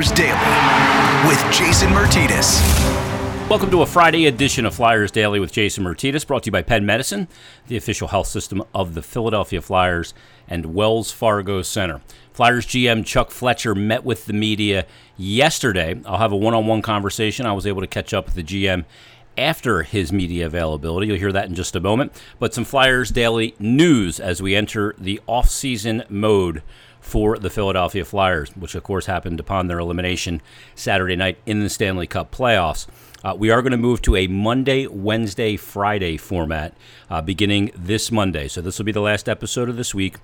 Flyers 0.00 0.16
Daily 0.16 1.28
with 1.28 1.52
Jason 1.52 1.90
Myrtetus. 1.90 3.50
Welcome 3.50 3.70
to 3.70 3.82
a 3.82 3.86
Friday 3.86 4.24
edition 4.24 4.64
of 4.64 4.74
Flyers 4.74 5.10
Daily 5.10 5.40
with 5.40 5.52
Jason 5.52 5.84
Myrtetus, 5.84 6.26
brought 6.26 6.44
to 6.44 6.46
you 6.46 6.52
by 6.52 6.62
Penn 6.62 6.86
Medicine, 6.86 7.28
the 7.66 7.76
official 7.76 8.08
health 8.08 8.28
system 8.28 8.62
of 8.74 8.94
the 8.94 9.02
Philadelphia 9.02 9.60
Flyers 9.60 10.14
and 10.48 10.74
Wells 10.74 11.12
Fargo 11.12 11.60
Center. 11.60 12.00
Flyers 12.32 12.64
GM 12.64 13.04
Chuck 13.04 13.30
Fletcher 13.30 13.74
met 13.74 14.02
with 14.02 14.24
the 14.24 14.32
media 14.32 14.86
yesterday. 15.18 16.00
I'll 16.06 16.16
have 16.16 16.32
a 16.32 16.36
one 16.36 16.54
on 16.54 16.66
one 16.66 16.80
conversation. 16.80 17.44
I 17.44 17.52
was 17.52 17.66
able 17.66 17.82
to 17.82 17.86
catch 17.86 18.14
up 18.14 18.24
with 18.24 18.36
the 18.36 18.42
GM 18.42 18.86
after 19.36 19.82
his 19.82 20.12
media 20.12 20.46
availability. 20.46 21.08
You'll 21.08 21.18
hear 21.18 21.32
that 21.32 21.48
in 21.48 21.54
just 21.54 21.76
a 21.76 21.80
moment. 21.80 22.18
But 22.38 22.54
some 22.54 22.64
Flyers 22.64 23.10
Daily 23.10 23.54
news 23.58 24.18
as 24.18 24.40
we 24.40 24.56
enter 24.56 24.94
the 24.96 25.20
off-season 25.26 26.04
mode 26.08 26.62
for 27.00 27.38
the 27.38 27.50
Philadelphia 27.50 28.04
Flyers, 28.04 28.50
which 28.56 28.74
of 28.74 28.82
course 28.82 29.06
happened 29.06 29.40
upon 29.40 29.66
their 29.66 29.78
elimination 29.78 30.40
Saturday 30.74 31.16
night 31.16 31.38
in 31.46 31.60
the 31.60 31.68
Stanley 31.68 32.06
Cup 32.06 32.30
playoffs. 32.32 32.86
Uh, 33.22 33.34
we 33.36 33.50
are 33.50 33.60
going 33.60 33.72
to 33.72 33.76
move 33.76 34.00
to 34.02 34.16
a 34.16 34.26
Monday, 34.26 34.86
Wednesday, 34.86 35.56
Friday 35.56 36.16
format 36.16 36.74
uh, 37.10 37.20
beginning 37.20 37.70
this 37.74 38.10
Monday. 38.10 38.48
So 38.48 38.60
this 38.60 38.78
will 38.78 38.86
be 38.86 38.92
the 38.92 39.00
last 39.00 39.28
episode 39.28 39.68
of 39.68 39.76
this 39.76 39.94
week. 39.94 40.16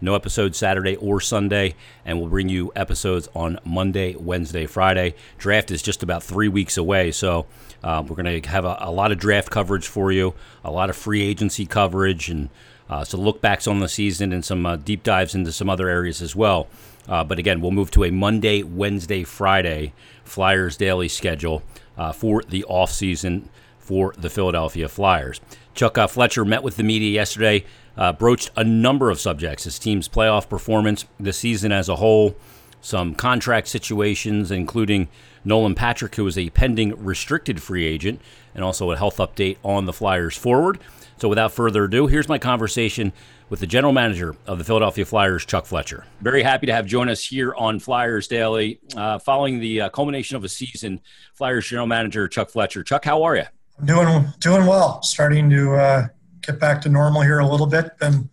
No 0.00 0.14
episode 0.14 0.54
Saturday 0.54 0.94
or 0.96 1.20
Sunday, 1.20 1.74
and 2.04 2.20
we'll 2.20 2.28
bring 2.28 2.48
you 2.48 2.70
episodes 2.76 3.28
on 3.34 3.58
Monday, 3.64 4.14
Wednesday, 4.14 4.64
Friday. 4.64 5.14
Draft 5.38 5.72
is 5.72 5.82
just 5.82 6.04
about 6.04 6.22
three 6.22 6.46
weeks 6.46 6.76
away, 6.76 7.10
so 7.10 7.46
uh, 7.82 8.04
we're 8.06 8.14
going 8.14 8.42
to 8.42 8.48
have 8.48 8.64
a, 8.64 8.76
a, 8.80 8.92
lot 8.92 9.10
of 9.10 9.18
draft 9.18 9.50
coverage 9.50 9.88
for 9.88 10.12
you, 10.12 10.34
a 10.64 10.70
lot 10.70 10.88
of 10.88 10.96
free 10.96 11.22
agency 11.22 11.66
coverage, 11.66 12.30
and 12.30 12.48
uh, 12.88 13.04
so 13.04 13.18
look 13.18 13.40
backs 13.40 13.66
on 13.66 13.80
the 13.80 13.88
season 13.88 14.32
and 14.32 14.44
some 14.44 14.64
uh, 14.64 14.76
deep 14.76 15.02
dives 15.02 15.34
into 15.34 15.52
some 15.52 15.68
other 15.68 15.88
areas 15.88 16.22
as 16.22 16.34
well. 16.34 16.68
Uh, 17.08 17.24
but 17.24 17.38
again, 17.38 17.60
we'll 17.60 17.70
move 17.70 17.90
to 17.90 18.04
a 18.04 18.10
Monday, 18.10 18.62
Wednesday, 18.62 19.24
Friday 19.24 19.92
Flyers 20.24 20.76
daily 20.76 21.08
schedule 21.08 21.62
uh, 21.96 22.12
for 22.12 22.42
the 22.42 22.64
off 22.64 22.90
season 22.90 23.48
for 23.78 24.12
the 24.18 24.28
Philadelphia 24.28 24.88
Flyers. 24.88 25.40
Chuck 25.74 25.96
uh, 25.96 26.06
Fletcher 26.06 26.44
met 26.44 26.62
with 26.62 26.76
the 26.76 26.82
media 26.82 27.10
yesterday 27.10 27.64
uh, 27.96 28.12
broached 28.12 28.50
a 28.56 28.64
number 28.64 29.10
of 29.10 29.18
subjects 29.18 29.64
his 29.64 29.78
team's 29.78 30.08
playoff 30.08 30.48
performance, 30.48 31.06
the 31.18 31.32
season 31.32 31.72
as 31.72 31.88
a 31.88 31.96
whole, 31.96 32.36
some 32.80 33.14
contract 33.14 33.68
situations, 33.68 34.50
including 34.50 35.08
Nolan 35.48 35.74
Patrick, 35.74 36.14
who 36.14 36.26
is 36.26 36.38
a 36.38 36.50
pending 36.50 37.02
restricted 37.04 37.60
free 37.60 37.84
agent, 37.86 38.20
and 38.54 38.62
also 38.62 38.90
a 38.90 38.96
health 38.96 39.16
update 39.16 39.56
on 39.64 39.86
the 39.86 39.92
Flyers 39.92 40.36
forward. 40.36 40.78
So, 41.16 41.28
without 41.28 41.52
further 41.52 41.84
ado, 41.84 42.06
here's 42.06 42.28
my 42.28 42.38
conversation 42.38 43.12
with 43.48 43.60
the 43.60 43.66
general 43.66 43.92
manager 43.92 44.36
of 44.46 44.58
the 44.58 44.64
Philadelphia 44.64 45.04
Flyers, 45.04 45.44
Chuck 45.44 45.66
Fletcher. 45.66 46.04
Very 46.20 46.42
happy 46.42 46.66
to 46.66 46.72
have 46.72 46.86
join 46.86 47.08
us 47.08 47.24
here 47.24 47.54
on 47.56 47.80
Flyers 47.80 48.28
Daily. 48.28 48.78
Uh, 48.94 49.18
following 49.18 49.58
the 49.58 49.80
uh, 49.80 49.88
culmination 49.88 50.36
of 50.36 50.44
a 50.44 50.48
season, 50.48 51.00
Flyers 51.34 51.66
general 51.66 51.86
manager 51.86 52.28
Chuck 52.28 52.50
Fletcher. 52.50 52.84
Chuck, 52.84 53.04
how 53.04 53.22
are 53.22 53.36
you? 53.36 53.44
Doing 53.84 54.26
doing 54.38 54.66
well. 54.66 55.02
Starting 55.02 55.48
to 55.50 55.74
uh, 55.74 56.06
get 56.42 56.60
back 56.60 56.82
to 56.82 56.88
normal 56.88 57.22
here 57.22 57.38
a 57.38 57.46
little 57.46 57.66
bit. 57.66 57.96
Been 57.98 58.28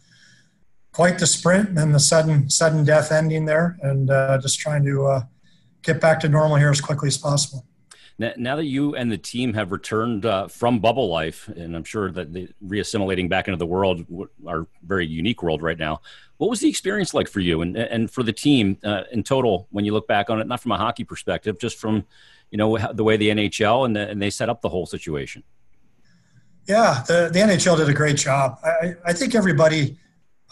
quite 0.91 1.17
the 1.19 1.27
sprint 1.27 1.77
and 1.77 1.93
the 1.93 1.99
sudden 1.99 2.49
sudden 2.49 2.83
death 2.83 3.11
ending 3.11 3.45
there, 3.45 3.77
and 3.81 4.09
uh, 4.09 4.37
just 4.39 4.59
trying 4.59 4.83
to 4.85 5.05
uh, 5.05 5.21
get 5.85 6.01
back 6.01 6.19
to 6.21 6.29
normal 6.29 6.57
here 6.57 6.69
as 6.69 6.81
quickly 6.81 7.07
as 7.07 7.17
possible. 7.17 7.65
Now 8.17 8.55
that 8.55 8.65
you 8.65 8.95
and 8.95 9.11
the 9.11 9.17
team 9.17 9.53
have 9.55 9.73
returned 9.73 10.25
uh, 10.25 10.47
from 10.47 10.79
bubble 10.79 11.09
life, 11.09 11.49
and 11.49 11.75
I'm 11.75 11.83
sure 11.83 12.09
that 12.11 12.31
the 12.31 12.47
reassimilating 12.65 13.27
back 13.27 13.49
into 13.49 13.57
the 13.57 13.65
world, 13.65 14.05
our 14.47 14.67
very 14.85 15.05
unique 15.05 15.43
world 15.43 15.61
right 15.61 15.77
now, 15.77 15.99
what 16.37 16.49
was 16.49 16.61
the 16.61 16.69
experience 16.69 17.13
like 17.13 17.27
for 17.27 17.41
you 17.41 17.61
and 17.61 17.75
and 17.75 18.09
for 18.09 18.23
the 18.23 18.31
team 18.31 18.77
uh, 18.85 19.03
in 19.11 19.21
total 19.21 19.67
when 19.71 19.83
you 19.83 19.91
look 19.91 20.07
back 20.07 20.29
on 20.29 20.39
it? 20.39 20.47
Not 20.47 20.61
from 20.61 20.71
a 20.71 20.77
hockey 20.77 21.03
perspective, 21.03 21.59
just 21.59 21.77
from 21.77 22.05
you 22.51 22.57
know 22.57 22.77
the 22.93 23.03
way 23.03 23.17
the 23.17 23.29
NHL 23.29 23.85
and, 23.85 23.93
the, 23.93 24.07
and 24.07 24.21
they 24.21 24.29
set 24.29 24.47
up 24.47 24.61
the 24.61 24.69
whole 24.69 24.85
situation. 24.85 25.43
Yeah, 26.67 27.03
the, 27.05 27.29
the 27.31 27.39
NHL 27.39 27.77
did 27.77 27.89
a 27.89 27.93
great 27.93 28.15
job. 28.15 28.59
I, 28.63 28.93
I 29.05 29.11
think 29.11 29.35
everybody 29.35 29.99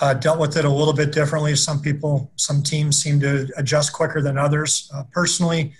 uh, 0.01 0.13
dealt 0.13 0.39
with 0.39 0.57
it 0.57 0.65
a 0.65 0.69
little 0.69 0.93
bit 0.93 1.11
differently. 1.11 1.55
Some 1.55 1.81
people, 1.81 2.31
some 2.35 2.63
teams 2.63 3.01
seem 3.01 3.19
to 3.19 3.47
adjust 3.57 3.93
quicker 3.93 4.21
than 4.21 4.37
others. 4.37 4.89
Uh, 4.93 5.03
personally, 5.11 5.73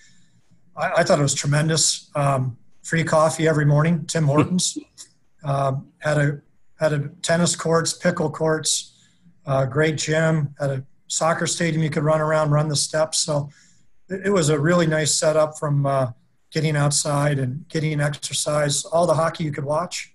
I, 0.75 0.91
I, 0.97 1.03
thought 1.03 1.19
it 1.19 1.23
was 1.23 1.33
tremendous. 1.33 2.09
Um, 2.15 2.57
free 2.83 3.03
coffee 3.03 3.47
every 3.47 3.65
morning, 3.65 4.05
Tim 4.05 4.25
Hortons. 4.25 4.77
um, 5.43 5.87
had 5.99 6.17
a 6.17 6.41
had 6.79 6.93
a 6.93 7.09
tennis 7.21 7.55
courts, 7.55 7.93
pickle 7.93 8.29
courts, 8.29 8.97
uh, 9.45 9.65
great 9.65 9.97
gym, 9.97 10.53
had 10.59 10.69
a 10.69 10.83
soccer 11.07 11.47
stadium 11.47 11.83
you 11.83 11.89
could 11.89 12.03
run 12.03 12.19
around, 12.19 12.51
run 12.51 12.67
the 12.67 12.75
steps. 12.75 13.19
So 13.19 13.49
it, 14.09 14.27
it 14.27 14.29
was 14.29 14.49
a 14.49 14.59
really 14.59 14.87
nice 14.87 15.13
setup 15.13 15.57
from 15.57 15.85
uh, 15.85 16.11
getting 16.51 16.75
outside 16.75 17.39
and 17.39 17.67
getting 17.69 18.01
exercise. 18.01 18.85
All 18.85 19.07
the 19.07 19.13
hockey 19.13 19.43
you 19.43 19.51
could 19.51 19.65
watch 19.65 20.13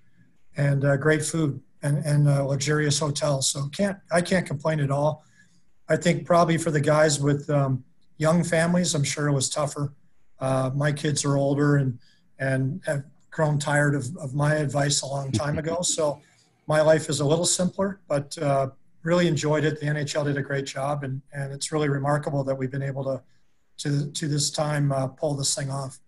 and 0.57 0.85
uh, 0.85 0.97
great 0.97 1.25
food 1.25 1.61
and, 1.83 1.99
and 2.05 2.29
uh, 2.29 2.45
luxurious 2.45 2.99
hotels. 2.99 3.51
So 3.51 3.69
can't 3.69 3.99
I 4.11 4.21
can't 4.21 4.47
complain 4.47 4.81
at 4.81 4.91
all. 4.91 5.25
I 5.89 5.97
think 5.97 6.27
probably 6.27 6.59
for 6.59 6.71
the 6.71 6.81
guys 6.81 7.21
with 7.21 7.49
um, 7.51 7.85
young 8.19 8.45
families, 8.45 8.95
I'm 8.95 9.05
sure 9.05 9.29
it 9.29 9.33
was 9.33 9.49
tougher. 9.49 9.95
Uh, 10.39 10.71
my 10.75 10.93
kids 10.93 11.25
are 11.25 11.37
older 11.37 11.77
and 11.77 11.99
and 12.39 12.83
have 12.87 13.05
grown 13.31 13.59
tired 13.59 13.95
of, 13.95 14.17
of 14.17 14.35
my 14.35 14.55
advice 14.55 15.03
a 15.03 15.07
long 15.07 15.33
time 15.33 15.59
ago. 15.59 15.79
So 15.83 16.21
my 16.67 16.83
life 16.83 17.09
is 17.09 17.21
a 17.21 17.25
little 17.25 17.47
simpler, 17.47 18.01
but 18.09 18.37
uh, 18.39 18.69
really 19.03 19.27
enjoyed 19.27 19.65
it. 19.65 19.81
The 19.81 19.87
NHL 19.87 20.25
did 20.27 20.37
a 20.37 20.43
great 20.43 20.67
job, 20.67 21.03
and, 21.03 21.23
and 21.33 21.53
it's 21.53 21.73
really 21.73 21.89
remarkable 21.89 22.45
that 22.45 22.55
we've 22.55 22.71
been 22.71 22.83
able 22.83 23.05
to 23.05 23.23
to 23.79 24.11
to 24.11 24.29
this 24.29 24.51
time 24.51 24.93
uh, 24.93 25.07
pull 25.07 25.35
this 25.35 25.55
thing 25.55 25.71
off. 25.71 25.99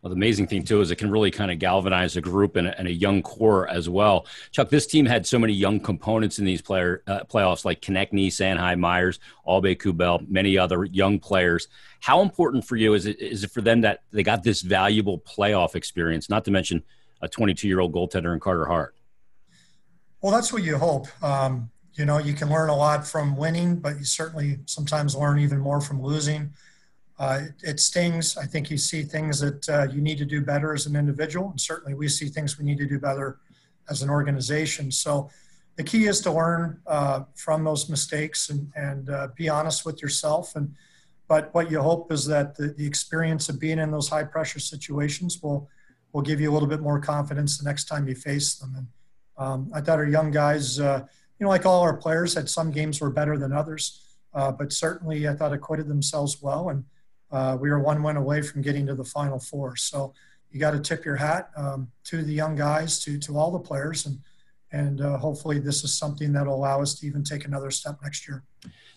Well, 0.00 0.10
the 0.10 0.16
amazing 0.16 0.46
thing 0.46 0.64
too 0.64 0.80
is 0.80 0.90
it 0.90 0.96
can 0.96 1.10
really 1.10 1.30
kind 1.30 1.50
of 1.50 1.58
galvanize 1.58 2.16
a 2.16 2.20
group 2.20 2.56
and 2.56 2.68
a, 2.68 2.78
and 2.78 2.88
a 2.88 2.92
young 2.92 3.22
core 3.22 3.68
as 3.68 3.88
well. 3.88 4.26
Chuck, 4.50 4.68
this 4.68 4.86
team 4.86 5.06
had 5.06 5.26
so 5.26 5.38
many 5.38 5.52
young 5.52 5.80
components 5.80 6.38
in 6.38 6.44
these 6.44 6.62
player 6.62 7.02
uh, 7.06 7.20
playoffs, 7.24 7.64
like 7.64 7.80
Konecny, 7.80 8.28
Sanheim, 8.28 8.78
Myers, 8.78 9.18
Aube-Kubel, 9.46 10.28
many 10.28 10.58
other 10.58 10.84
young 10.84 11.18
players. 11.18 11.68
How 12.00 12.22
important 12.22 12.66
for 12.66 12.76
you 12.76 12.94
is 12.94 13.06
it 13.06 13.20
is 13.20 13.44
it 13.44 13.50
for 13.50 13.60
them 13.60 13.82
that 13.82 14.02
they 14.12 14.22
got 14.22 14.42
this 14.42 14.62
valuable 14.62 15.18
playoff 15.20 15.74
experience? 15.74 16.28
Not 16.28 16.44
to 16.46 16.50
mention 16.50 16.82
a 17.20 17.28
22 17.28 17.68
year 17.68 17.80
old 17.80 17.92
goaltender 17.92 18.34
in 18.34 18.40
Carter 18.40 18.66
Hart. 18.66 18.94
Well, 20.20 20.32
that's 20.32 20.52
what 20.52 20.62
you 20.62 20.78
hope. 20.78 21.06
Um, 21.22 21.70
you 21.94 22.04
know, 22.04 22.18
you 22.18 22.32
can 22.32 22.48
learn 22.48 22.70
a 22.70 22.76
lot 22.76 23.06
from 23.06 23.36
winning, 23.36 23.76
but 23.76 23.98
you 23.98 24.04
certainly 24.04 24.58
sometimes 24.66 25.14
learn 25.14 25.38
even 25.38 25.58
more 25.58 25.80
from 25.80 26.02
losing. 26.02 26.52
Uh, 27.18 27.42
it, 27.62 27.78
stings. 27.78 28.36
I 28.36 28.46
think 28.46 28.70
you 28.70 28.78
see 28.78 29.02
things 29.02 29.38
that 29.40 29.68
uh, 29.68 29.86
you 29.92 30.00
need 30.00 30.18
to 30.18 30.24
do 30.24 30.40
better 30.40 30.74
as 30.74 30.86
an 30.86 30.96
individual, 30.96 31.50
and 31.50 31.60
certainly 31.60 31.94
we 31.94 32.08
see 32.08 32.26
things 32.26 32.58
we 32.58 32.64
need 32.64 32.78
to 32.78 32.86
do 32.86 32.98
better 32.98 33.38
as 33.88 34.02
an 34.02 34.10
organization. 34.10 34.90
So 34.90 35.30
the 35.76 35.84
key 35.84 36.06
is 36.06 36.20
to 36.22 36.32
learn 36.32 36.80
uh, 36.86 37.24
from 37.34 37.64
those 37.64 37.88
mistakes 37.88 38.50
and, 38.50 38.72
and 38.74 39.10
uh, 39.10 39.28
be 39.36 39.48
honest 39.48 39.84
with 39.86 40.02
yourself. 40.02 40.56
And 40.56 40.74
but 41.28 41.54
what 41.54 41.70
you 41.70 41.80
hope 41.80 42.12
is 42.12 42.26
that 42.26 42.56
the, 42.56 42.68
the 42.68 42.86
experience 42.86 43.48
of 43.48 43.58
being 43.58 43.78
in 43.78 43.90
those 43.90 44.08
high 44.08 44.24
pressure 44.24 44.58
situations 44.60 45.42
will 45.42 45.68
will 46.12 46.22
give 46.22 46.40
you 46.40 46.50
a 46.50 46.52
little 46.52 46.68
bit 46.68 46.80
more 46.80 47.00
confidence 47.00 47.56
the 47.56 47.64
next 47.64 47.84
time 47.84 48.06
you 48.06 48.14
face 48.14 48.56
them. 48.56 48.74
And 48.76 48.86
um, 49.38 49.70
I 49.74 49.80
thought 49.80 49.98
our 49.98 50.06
young 50.06 50.30
guys, 50.30 50.78
uh, 50.78 51.04
you 51.38 51.44
know, 51.44 51.48
like 51.48 51.64
all 51.64 51.80
our 51.80 51.96
players, 51.96 52.34
had 52.34 52.50
some 52.50 52.70
games 52.70 53.00
were 53.00 53.10
better 53.10 53.38
than 53.38 53.52
others, 53.52 54.02
uh, 54.34 54.52
but 54.52 54.72
certainly 54.72 55.26
I 55.26 55.34
thought 55.34 55.54
acquitted 55.54 55.88
themselves 55.88 56.42
well 56.42 56.68
and 56.68 56.84
uh, 57.32 57.56
we 57.58 57.70
were 57.70 57.80
one 57.80 58.02
win 58.02 58.16
away 58.16 58.42
from 58.42 58.62
getting 58.62 58.86
to 58.86 58.94
the 58.94 59.04
final 59.04 59.38
four. 59.38 59.74
So 59.76 60.12
you 60.50 60.60
got 60.60 60.72
to 60.72 60.80
tip 60.80 61.04
your 61.04 61.16
hat 61.16 61.50
um, 61.56 61.90
to 62.04 62.22
the 62.22 62.32
young 62.32 62.54
guys, 62.54 63.00
to 63.04 63.18
to 63.20 63.38
all 63.38 63.50
the 63.50 63.58
players, 63.58 64.06
and 64.06 64.18
and 64.70 65.00
uh, 65.00 65.16
hopefully 65.18 65.58
this 65.58 65.82
is 65.82 65.94
something 65.94 66.32
that 66.32 66.46
will 66.46 66.54
allow 66.54 66.80
us 66.80 66.94
to 66.96 67.06
even 67.06 67.24
take 67.24 67.44
another 67.44 67.70
step 67.70 67.98
next 68.02 68.28
year. 68.28 68.44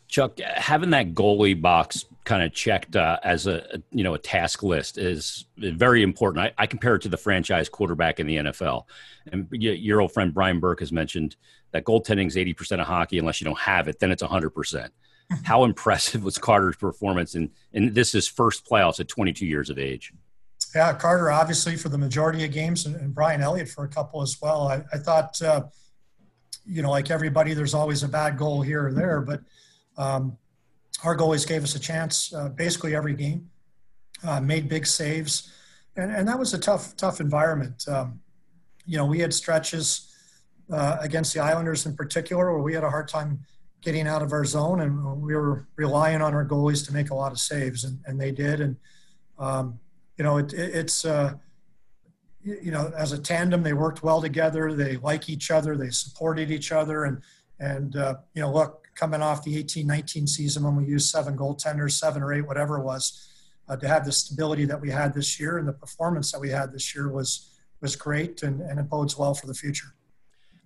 Chuck, 0.07 0.39
having 0.39 0.91
that 0.91 1.13
goalie 1.13 1.59
box 1.59 2.05
kind 2.25 2.43
of 2.43 2.53
checked 2.53 2.95
uh, 2.95 3.17
as 3.23 3.47
a 3.47 3.81
you 3.91 4.03
know 4.03 4.13
a 4.13 4.19
task 4.19 4.63
list 4.63 4.97
is 4.97 5.45
very 5.57 6.03
important. 6.03 6.45
I, 6.45 6.63
I, 6.63 6.67
compare 6.67 6.95
it 6.95 7.01
to 7.03 7.09
the 7.09 7.17
franchise 7.17 7.69
quarterback 7.69 8.19
in 8.19 8.27
the 8.27 8.37
NFL, 8.37 8.83
and 9.31 9.47
your 9.51 10.01
old 10.01 10.11
friend 10.11 10.33
Brian 10.33 10.59
Burke 10.59 10.81
has 10.81 10.91
mentioned 10.91 11.37
that 11.71 11.85
goaltending 11.85 12.27
is 12.27 12.37
eighty 12.37 12.53
percent 12.53 12.81
of 12.81 12.87
hockey. 12.87 13.17
Unless 13.17 13.41
you 13.41 13.45
don't 13.45 13.59
have 13.59 13.87
it, 13.87 13.99
then 13.99 14.11
it's 14.11 14.21
hundred 14.21 14.51
percent. 14.51 14.93
How 15.43 15.63
impressive 15.63 16.23
was 16.23 16.37
Carter's 16.37 16.75
performance 16.75 17.35
And 17.35 17.49
in 17.73 17.93
this 17.93 18.13
is 18.15 18.27
first 18.27 18.65
playoffs 18.65 18.99
at 18.99 19.07
22 19.07 19.45
years 19.45 19.69
of 19.69 19.79
age? 19.79 20.13
Yeah, 20.73 20.93
Carter 20.93 21.31
obviously 21.31 21.77
for 21.77 21.89
the 21.89 21.97
majority 21.97 22.43
of 22.43 22.51
games, 22.51 22.85
and, 22.85 22.95
and 22.95 23.13
Brian 23.13 23.41
Elliott 23.41 23.69
for 23.69 23.85
a 23.85 23.87
couple 23.87 24.21
as 24.21 24.37
well. 24.41 24.67
I, 24.67 24.83
I 24.93 24.97
thought, 24.97 25.41
uh, 25.41 25.63
you 26.65 26.81
know, 26.81 26.91
like 26.91 27.09
everybody, 27.11 27.53
there's 27.53 27.73
always 27.73 28.03
a 28.03 28.07
bad 28.07 28.37
goal 28.37 28.61
here 28.61 28.87
or 28.87 28.93
there, 28.93 29.21
but 29.21 29.41
um, 29.97 30.37
our 31.03 31.15
goalies 31.15 31.47
gave 31.47 31.63
us 31.63 31.75
a 31.75 31.79
chance 31.79 32.33
uh, 32.33 32.49
basically 32.49 32.93
every 32.93 33.13
game, 33.13 33.49
uh, 34.25 34.41
made 34.41 34.67
big 34.67 34.85
saves, 34.85 35.53
and, 35.95 36.11
and 36.11 36.27
that 36.27 36.37
was 36.37 36.53
a 36.53 36.57
tough, 36.57 36.95
tough 36.97 37.21
environment. 37.21 37.87
Um, 37.87 38.19
you 38.85 38.97
know, 38.97 39.05
we 39.05 39.19
had 39.19 39.33
stretches 39.33 40.13
uh, 40.71 40.97
against 40.99 41.33
the 41.33 41.39
Islanders 41.39 41.85
in 41.85 41.95
particular 41.95 42.51
where 42.51 42.61
we 42.61 42.73
had 42.73 42.83
a 42.83 42.89
hard 42.89 43.07
time 43.07 43.39
getting 43.81 44.07
out 44.07 44.21
of 44.21 44.31
our 44.31 44.45
zone, 44.45 44.81
and 44.81 45.21
we 45.21 45.35
were 45.35 45.67
relying 45.75 46.21
on 46.21 46.33
our 46.33 46.45
goalies 46.45 46.85
to 46.87 46.93
make 46.93 47.11
a 47.11 47.15
lot 47.15 47.31
of 47.31 47.39
saves, 47.39 47.83
and, 47.83 47.99
and 48.05 48.19
they 48.19 48.31
did. 48.31 48.61
And 48.61 48.75
um, 49.37 49.79
you 50.17 50.23
know, 50.23 50.37
it, 50.37 50.53
it, 50.53 50.75
it's 50.75 51.05
uh, 51.05 51.33
you 52.43 52.71
know, 52.71 52.91
as 52.97 53.11
a 53.11 53.17
tandem, 53.17 53.63
they 53.63 53.73
worked 53.73 54.03
well 54.03 54.21
together. 54.21 54.73
They 54.73 54.97
like 54.97 55.29
each 55.29 55.49
other. 55.51 55.75
They 55.75 55.89
supported 55.89 56.51
each 56.51 56.71
other, 56.71 57.05
and 57.05 57.21
and 57.59 57.95
uh, 57.95 58.15
you 58.33 58.41
know, 58.41 58.51
look, 58.51 58.87
coming 58.95 59.21
off 59.21 59.43
the 59.43 59.61
18-19 59.63 60.27
season 60.27 60.63
when 60.63 60.75
we 60.75 60.85
used 60.85 61.09
seven 61.09 61.37
goaltenders, 61.37 61.91
seven 61.91 62.23
or 62.23 62.33
eight, 62.33 62.45
whatever 62.45 62.77
it 62.77 62.83
was, 62.83 63.29
uh, 63.67 63.75
to 63.75 63.87
have 63.87 64.05
the 64.05 64.11
stability 64.11 64.65
that 64.65 64.79
we 64.79 64.89
had 64.89 65.13
this 65.13 65.39
year 65.39 65.57
and 65.57 65.67
the 65.67 65.73
performance 65.73 66.31
that 66.31 66.39
we 66.39 66.49
had 66.49 66.71
this 66.71 66.95
year 66.95 67.09
was 67.09 67.51
was 67.81 67.95
great, 67.95 68.41
and, 68.43 68.61
and 68.61 68.79
it 68.79 68.89
bodes 68.89 69.17
well 69.17 69.33
for 69.33 69.47
the 69.47 69.53
future. 69.53 69.87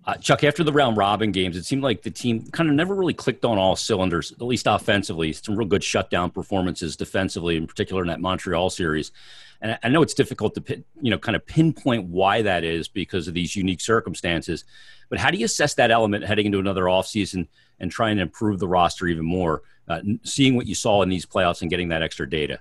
Uh, 0.06 0.14
Chuck, 0.16 0.44
after 0.44 0.64
the 0.64 0.72
round 0.72 0.96
robin 0.96 1.30
games, 1.30 1.56
it 1.56 1.64
seemed 1.64 1.82
like 1.82 2.02
the 2.02 2.10
team 2.10 2.46
kind 2.52 2.70
of 2.70 2.74
never 2.74 2.94
really 2.94 3.12
clicked 3.12 3.44
on 3.44 3.58
all 3.58 3.76
cylinders, 3.76 4.32
at 4.32 4.40
least 4.40 4.66
offensively. 4.66 5.32
Some 5.32 5.56
real 5.56 5.68
good 5.68 5.84
shutdown 5.84 6.30
performances 6.30 6.96
defensively, 6.96 7.56
in 7.56 7.66
particular 7.66 8.02
in 8.02 8.08
that 8.08 8.20
Montreal 8.20 8.70
series. 8.70 9.12
And 9.60 9.78
I 9.82 9.88
know 9.88 10.00
it's 10.00 10.14
difficult 10.14 10.54
to, 10.54 10.82
you 11.02 11.10
know, 11.10 11.18
kind 11.18 11.36
of 11.36 11.46
pinpoint 11.46 12.06
why 12.06 12.40
that 12.42 12.64
is 12.64 12.88
because 12.88 13.28
of 13.28 13.34
these 13.34 13.54
unique 13.54 13.82
circumstances. 13.82 14.64
But 15.10 15.18
how 15.18 15.30
do 15.30 15.36
you 15.36 15.44
assess 15.44 15.74
that 15.74 15.90
element 15.90 16.24
heading 16.24 16.46
into 16.46 16.58
another 16.58 16.84
offseason 16.84 17.46
and 17.78 17.90
trying 17.90 18.16
to 18.16 18.22
improve 18.22 18.58
the 18.58 18.68
roster 18.68 19.06
even 19.06 19.26
more, 19.26 19.62
uh, 19.86 20.00
seeing 20.22 20.56
what 20.56 20.66
you 20.66 20.74
saw 20.74 21.02
in 21.02 21.10
these 21.10 21.26
playoffs 21.26 21.60
and 21.60 21.68
getting 21.68 21.90
that 21.90 22.02
extra 22.02 22.28
data? 22.28 22.60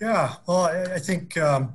Yeah, 0.00 0.34
well, 0.46 0.64
I 0.64 1.00
think 1.00 1.36
um, 1.36 1.74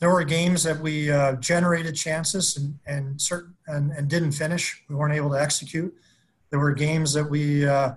there 0.00 0.10
were 0.10 0.24
games 0.24 0.62
that 0.64 0.80
we 0.80 1.10
uh, 1.10 1.34
generated 1.34 1.94
chances 1.94 2.56
and 2.56 2.78
and 2.86 3.20
certain 3.20 3.54
and, 3.66 3.92
and 3.92 4.08
didn't 4.08 4.32
finish. 4.32 4.82
We 4.88 4.96
weren't 4.96 5.14
able 5.14 5.30
to 5.30 5.40
execute. 5.40 5.94
There 6.48 6.58
were 6.58 6.72
games 6.72 7.12
that 7.12 7.24
we, 7.24 7.66
uh, 7.66 7.92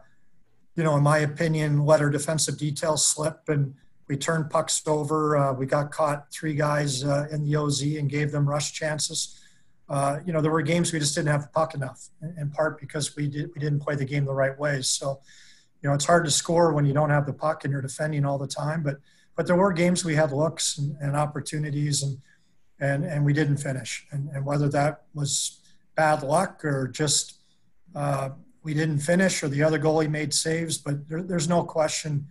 you 0.75 0.83
know, 0.83 0.95
in 0.95 1.03
my 1.03 1.19
opinion, 1.19 1.85
let 1.85 2.01
our 2.01 2.09
defensive 2.09 2.57
details 2.57 3.05
slip 3.05 3.49
and 3.49 3.73
we 4.07 4.17
turned 4.17 4.49
pucks 4.49 4.81
over. 4.85 5.37
Uh, 5.37 5.53
we 5.53 5.65
got 5.65 5.91
caught 5.91 6.31
three 6.31 6.53
guys 6.53 7.03
uh, 7.03 7.27
in 7.31 7.43
the 7.43 7.55
OZ 7.55 7.81
and 7.81 8.09
gave 8.09 8.31
them 8.31 8.47
rush 8.47 8.73
chances. 8.73 9.39
Uh, 9.89 10.19
you 10.25 10.33
know, 10.33 10.41
there 10.41 10.51
were 10.51 10.61
games 10.61 10.91
we 10.91 10.99
just 10.99 11.15
didn't 11.15 11.29
have 11.29 11.43
the 11.43 11.49
puck 11.49 11.73
enough, 11.73 12.09
in 12.37 12.49
part 12.49 12.79
because 12.79 13.15
we 13.15 13.27
did 13.27 13.49
we 13.55 13.59
didn't 13.61 13.79
play 13.79 13.95
the 13.95 14.05
game 14.05 14.25
the 14.25 14.33
right 14.33 14.57
way. 14.59 14.81
So, 14.81 15.21
you 15.81 15.89
know, 15.89 15.95
it's 15.95 16.05
hard 16.05 16.25
to 16.25 16.31
score 16.31 16.73
when 16.73 16.85
you 16.85 16.93
don't 16.93 17.09
have 17.09 17.25
the 17.25 17.33
puck 17.33 17.63
and 17.63 17.71
you're 17.71 17.81
defending 17.81 18.25
all 18.25 18.37
the 18.37 18.47
time. 18.47 18.83
But 18.83 18.97
but 19.35 19.47
there 19.47 19.55
were 19.55 19.73
games 19.73 20.05
we 20.05 20.15
had 20.15 20.31
looks 20.31 20.77
and, 20.77 20.95
and 21.01 21.15
opportunities 21.15 22.03
and 22.03 22.17
and 22.79 23.05
and 23.05 23.23
we 23.23 23.33
didn't 23.33 23.57
finish. 23.57 24.05
And, 24.11 24.29
and 24.29 24.45
whether 24.45 24.69
that 24.69 25.03
was 25.13 25.59
bad 25.95 26.23
luck 26.23 26.65
or 26.65 26.87
just 26.87 27.39
uh, 27.95 28.29
we 28.63 28.73
didn't 28.73 28.99
finish 28.99 29.43
or 29.43 29.47
the 29.47 29.63
other 29.63 29.79
goalie 29.79 30.09
made 30.09 30.33
saves, 30.33 30.77
but 30.77 31.07
there, 31.07 31.21
there's 31.21 31.47
no 31.47 31.63
question 31.63 32.27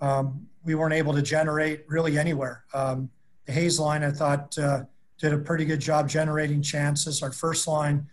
um, 0.00 0.46
we 0.64 0.74
weren't 0.74 0.94
able 0.94 1.12
to 1.14 1.22
generate 1.22 1.84
really 1.88 2.18
anywhere. 2.18 2.64
Um, 2.72 3.10
the 3.46 3.52
Hayes 3.52 3.78
line, 3.78 4.04
I 4.04 4.10
thought, 4.10 4.56
uh, 4.58 4.84
did 5.18 5.32
a 5.32 5.38
pretty 5.38 5.64
good 5.64 5.80
job 5.80 6.08
generating 6.08 6.62
chances. 6.62 7.22
Our 7.22 7.32
first 7.32 7.66
line 7.68 8.06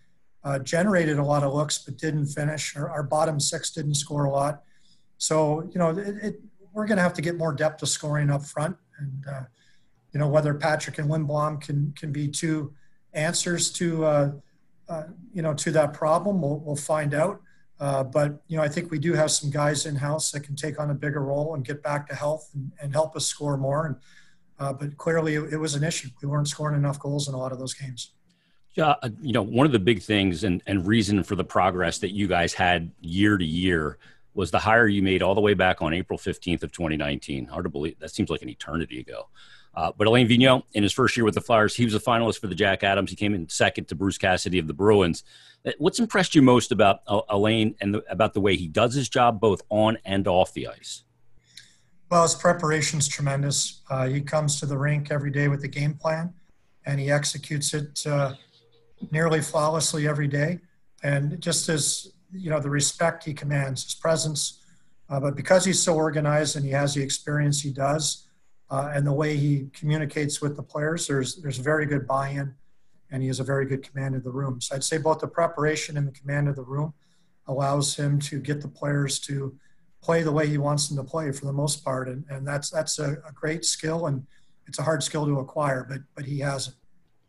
uh, 0.43 0.59
generated 0.59 1.19
a 1.19 1.23
lot 1.23 1.43
of 1.43 1.53
looks 1.53 1.77
but 1.79 1.97
didn't 1.97 2.27
finish. 2.27 2.75
Our, 2.75 2.89
our, 2.89 3.03
bottom 3.03 3.39
six 3.39 3.71
didn't 3.71 3.95
score 3.95 4.25
a 4.25 4.31
lot. 4.31 4.63
So, 5.17 5.69
you 5.73 5.79
know, 5.79 5.89
it, 5.89 6.15
it, 6.23 6.41
we're 6.79 6.87
going 6.87 6.97
to 6.97 7.03
have 7.03 7.13
to 7.13 7.21
get 7.21 7.37
more 7.37 7.53
depth 7.53 7.81
of 7.81 7.89
scoring 7.89 8.29
up 8.29 8.43
front. 8.45 8.77
And, 8.99 9.25
uh, 9.29 9.41
you 10.13 10.19
know, 10.19 10.29
whether 10.29 10.53
Patrick 10.53 10.97
and 10.97 11.09
Lindblom 11.09 11.59
can, 11.61 11.93
can 11.97 12.13
be 12.13 12.29
two 12.29 12.73
answers 13.13 13.69
to, 13.73 14.05
uh, 14.05 14.31
uh, 14.87 15.03
you 15.33 15.41
know, 15.41 15.53
to 15.53 15.71
that 15.71 15.93
problem, 15.93 16.41
we'll, 16.41 16.59
we'll 16.59 16.77
find 16.77 17.13
out. 17.13 17.41
Uh, 17.81 18.03
but 18.03 18.41
you 18.47 18.57
know, 18.57 18.63
I 18.63 18.69
think 18.69 18.91
we 18.91 18.99
do 18.99 19.13
have 19.13 19.31
some 19.31 19.49
guys 19.49 19.85
in 19.85 19.95
house 19.95 20.31
that 20.31 20.41
can 20.41 20.55
take 20.55 20.79
on 20.79 20.89
a 20.89 20.93
bigger 20.93 21.21
role 21.21 21.55
and 21.55 21.65
get 21.65 21.83
back 21.83 22.07
to 22.09 22.15
health 22.15 22.49
and, 22.53 22.71
and 22.81 22.93
help 22.93 23.15
us 23.15 23.25
score 23.25 23.57
more. 23.57 23.85
And 23.85 23.95
uh, 24.59 24.73
but 24.73 24.97
clearly, 24.97 25.35
it, 25.35 25.53
it, 25.53 25.57
was 25.57 25.75
an 25.75 25.85
issue. 25.85 26.09
We 26.21 26.27
weren't 26.27 26.49
scoring 26.49 26.77
enough 26.77 26.99
goals 26.99 27.29
in 27.29 27.33
a 27.33 27.37
lot 27.37 27.53
of 27.53 27.59
those 27.59 27.73
games. 27.73 28.11
Yeah, 28.73 28.95
uh, 29.01 29.09
you 29.21 29.31
know, 29.31 29.41
one 29.41 29.65
of 29.65 29.71
the 29.71 29.79
big 29.79 30.01
things 30.01 30.43
and, 30.43 30.61
and 30.67 30.85
reason 30.85 31.23
for 31.23 31.35
the 31.35 31.45
progress 31.45 31.99
that 31.99 32.11
you 32.11 32.27
guys 32.27 32.53
had 32.53 32.91
year 32.99 33.37
to 33.37 33.45
year 33.45 33.97
was 34.33 34.51
the 34.51 34.59
hire 34.59 34.87
you 34.87 35.01
made 35.01 35.21
all 35.21 35.35
the 35.35 35.41
way 35.41 35.53
back 35.53 35.81
on 35.81 35.93
April 35.93 36.17
15th 36.17 36.63
of 36.63 36.71
2019. 36.71 37.45
Hard 37.45 37.65
to 37.65 37.69
believe 37.69 37.99
that 37.99 38.11
seems 38.11 38.29
like 38.29 38.41
an 38.41 38.49
eternity 38.49 38.99
ago. 38.99 39.27
Uh, 39.75 39.91
but 39.95 40.07
Alain 40.07 40.27
Vigneault, 40.27 40.63
in 40.73 40.83
his 40.83 40.91
first 40.91 41.15
year 41.15 41.23
with 41.23 41.35
the 41.35 41.41
Flyers, 41.41 41.75
he 41.75 41.85
was 41.85 41.93
a 41.93 41.99
finalist 41.99 42.39
for 42.39 42.47
the 42.47 42.55
Jack 42.55 42.83
Adams. 42.83 43.09
He 43.09 43.15
came 43.15 43.33
in 43.33 43.47
second 43.49 43.87
to 43.89 43.95
Bruce 43.95 44.17
Cassidy 44.17 44.59
of 44.59 44.67
the 44.67 44.73
Bruins. 44.73 45.23
Uh, 45.65 45.71
what's 45.77 45.99
impressed 45.99 46.35
you 46.35 46.41
most 46.41 46.71
about 46.71 47.01
uh, 47.07 47.21
Alain 47.29 47.75
and 47.79 47.93
the, 47.93 48.03
about 48.09 48.33
the 48.33 48.41
way 48.41 48.55
he 48.55 48.67
does 48.67 48.93
his 48.93 49.09
job 49.09 49.39
both 49.39 49.61
on 49.69 49.97
and 50.05 50.27
off 50.27 50.53
the 50.53 50.67
ice? 50.67 51.03
Well, 52.09 52.23
his 52.23 52.33
preparation's 52.33 53.07
tremendous. 53.07 53.81
Uh, 53.89 54.07
he 54.07 54.21
comes 54.21 54.59
to 54.59 54.65
the 54.65 54.77
rink 54.77 55.11
every 55.11 55.29
day 55.29 55.47
with 55.47 55.63
a 55.63 55.67
game 55.67 55.93
plan, 55.93 56.33
and 56.85 56.99
he 56.99 57.11
executes 57.11 57.73
it 57.75 58.05
uh, 58.07 58.33
nearly 59.11 59.41
flawlessly 59.41 60.07
every 60.07 60.27
day. 60.27 60.59
And 61.03 61.39
just 61.39 61.69
as 61.69 62.11
you 62.33 62.49
know, 62.49 62.59
the 62.59 62.69
respect 62.69 63.23
he 63.23 63.33
commands, 63.33 63.83
his 63.83 63.95
presence, 63.95 64.63
uh, 65.09 65.19
but 65.19 65.35
because 65.35 65.65
he's 65.65 65.81
so 65.81 65.95
organized 65.95 66.55
and 66.55 66.65
he 66.65 66.71
has 66.71 66.93
the 66.93 67.01
experience 67.01 67.61
he 67.61 67.71
does, 67.71 68.27
uh, 68.69 68.91
and 68.93 69.05
the 69.05 69.13
way 69.13 69.35
he 69.35 69.67
communicates 69.73 70.41
with 70.41 70.55
the 70.55 70.63
players, 70.63 71.07
there's 71.07 71.37
there's 71.37 71.57
very 71.57 71.85
good 71.85 72.07
buy-in 72.07 72.53
and 73.11 73.21
he 73.21 73.27
has 73.27 73.39
a 73.39 73.43
very 73.43 73.65
good 73.65 73.83
command 73.83 74.15
of 74.15 74.23
the 74.23 74.31
room. 74.31 74.61
So 74.61 74.75
I'd 74.75 74.83
say 74.83 74.97
both 74.97 75.19
the 75.19 75.27
preparation 75.27 75.97
and 75.97 76.07
the 76.07 76.11
command 76.11 76.47
of 76.47 76.55
the 76.55 76.63
room 76.63 76.93
allows 77.47 77.95
him 77.95 78.19
to 78.19 78.39
get 78.39 78.61
the 78.61 78.67
players 78.67 79.19
to 79.21 79.57
play 80.01 80.21
the 80.23 80.31
way 80.31 80.47
he 80.47 80.57
wants 80.57 80.87
them 80.87 80.97
to 80.97 81.03
play 81.03 81.31
for 81.31 81.45
the 81.45 81.53
most 81.53 81.83
part, 81.83 82.07
and, 82.07 82.23
and 82.29 82.47
that's 82.47 82.69
that's 82.69 82.99
a, 82.99 83.13
a 83.27 83.31
great 83.33 83.65
skill 83.65 84.05
and 84.05 84.25
it's 84.67 84.79
a 84.79 84.83
hard 84.83 85.01
skill 85.01 85.25
to 85.25 85.39
acquire, 85.39 85.85
but 85.89 86.01
but 86.15 86.25
he 86.25 86.39
has 86.39 86.67
it. 86.69 86.73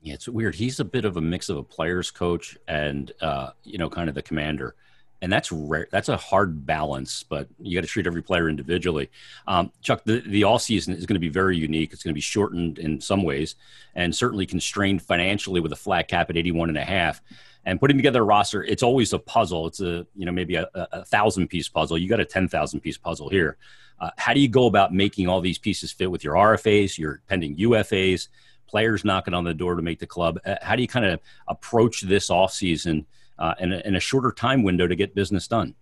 Yeah, 0.03 0.15
it's 0.15 0.29
weird. 0.29 0.55
He's 0.55 0.81
a 0.81 0.85
bit 0.85 1.05
of 1.05 1.17
a 1.17 1.21
mix 1.21 1.49
of 1.49 1.57
a 1.59 1.63
player's 1.63 2.11
coach 2.11 2.57
and 2.67 3.13
uh, 3.21 3.51
you 3.65 3.79
know, 3.79 3.91
kind 3.91 4.09
of 4.09 4.15
the 4.15 4.23
commander 4.23 4.75
and 5.23 5.33
that's 5.33 5.53
rare. 5.53 5.89
That's 5.91 6.09
a 6.09 6.17
hard 6.17 6.65
balance, 6.65 7.23
but 7.23 7.49
you 7.59 7.77
got 7.77 7.83
to 7.83 7.87
treat 7.87 8.07
every 8.07 8.23
player 8.23 8.49
individually. 8.49 9.11
Um, 9.47 9.71
Chuck, 9.83 10.03
the, 10.05 10.21
the 10.21 10.45
all 10.45 10.59
season 10.59 10.95
is 10.95 11.07
going 11.07 11.17
to 11.17 11.21
be 11.21 11.29
very 11.29 11.57
unique. 11.57 11.93
It's 11.93 12.03
going 12.03 12.13
to 12.13 12.15
be 12.15 12.21
shortened 12.21 12.79
in 12.79 13.01
some 13.01 13.23
ways, 13.23 13.57
and 13.95 14.15
certainly 14.15 14.47
constrained 14.47 15.03
financially 15.03 15.61
with 15.61 15.73
a 15.73 15.77
flat 15.77 16.09
cap 16.09 16.31
at 16.31 16.37
eighty-one 16.37 16.69
and 16.69 16.79
a 16.79 16.85
half. 16.85 17.21
And 17.67 17.79
putting 17.79 17.99
together 17.99 18.23
a 18.23 18.25
roster, 18.25 18.65
it's 18.65 18.83
always 18.83 19.13
a 19.13 19.19
puzzle. 19.19 19.67
It's 19.67 19.81
a 19.81 20.07
you 20.15 20.25
know 20.25 20.33
maybe 20.33 20.55
a, 20.55 20.69
a 20.75 21.05
thousand 21.05 21.49
piece 21.49 21.69
puzzle. 21.69 21.99
You 21.99 22.09
got 22.09 22.21
a 22.21 22.25
ten 22.25 22.49
thousand 22.49 22.81
piece 22.81 22.97
puzzle 22.97 23.29
here. 23.29 23.59
Uh, 24.01 24.11
how 24.17 24.33
do 24.33 24.41
you 24.41 24.49
go 24.49 24.67
about 24.67 24.95
making 24.95 25.29
all 25.29 25.43
these 25.43 25.59
pieces 25.59 25.93
fit 25.93 26.11
with 26.11 26.25
your 26.25 26.35
RFAs, 26.35 26.97
your 26.97 27.21
pending 27.29 27.57
UFAs, 27.57 28.29
players 28.71 29.05
knocking 29.05 29.35
on 29.35 29.45
the 29.45 29.55
door 29.55 29.75
to 29.75 29.83
make 29.83 29.99
the 29.99 30.07
club? 30.07 30.39
Uh, 30.45 30.55
how 30.63 30.77
do 30.77 30.83
you 30.83 30.89
kind 30.89 31.07
of 31.07 31.21
approach 31.49 32.03
this 32.03 32.31
off 32.31 32.53
season? 32.53 33.07
uh, 33.41 33.55
in, 33.59 33.73
a, 33.73 33.79
in 33.85 33.97
a 33.97 34.01
shorter 34.01 34.31
time 34.31 34.63
window 34.63 34.87
to 34.87 34.95
get 34.95 35.15
business 35.15 35.49
done? 35.49 35.75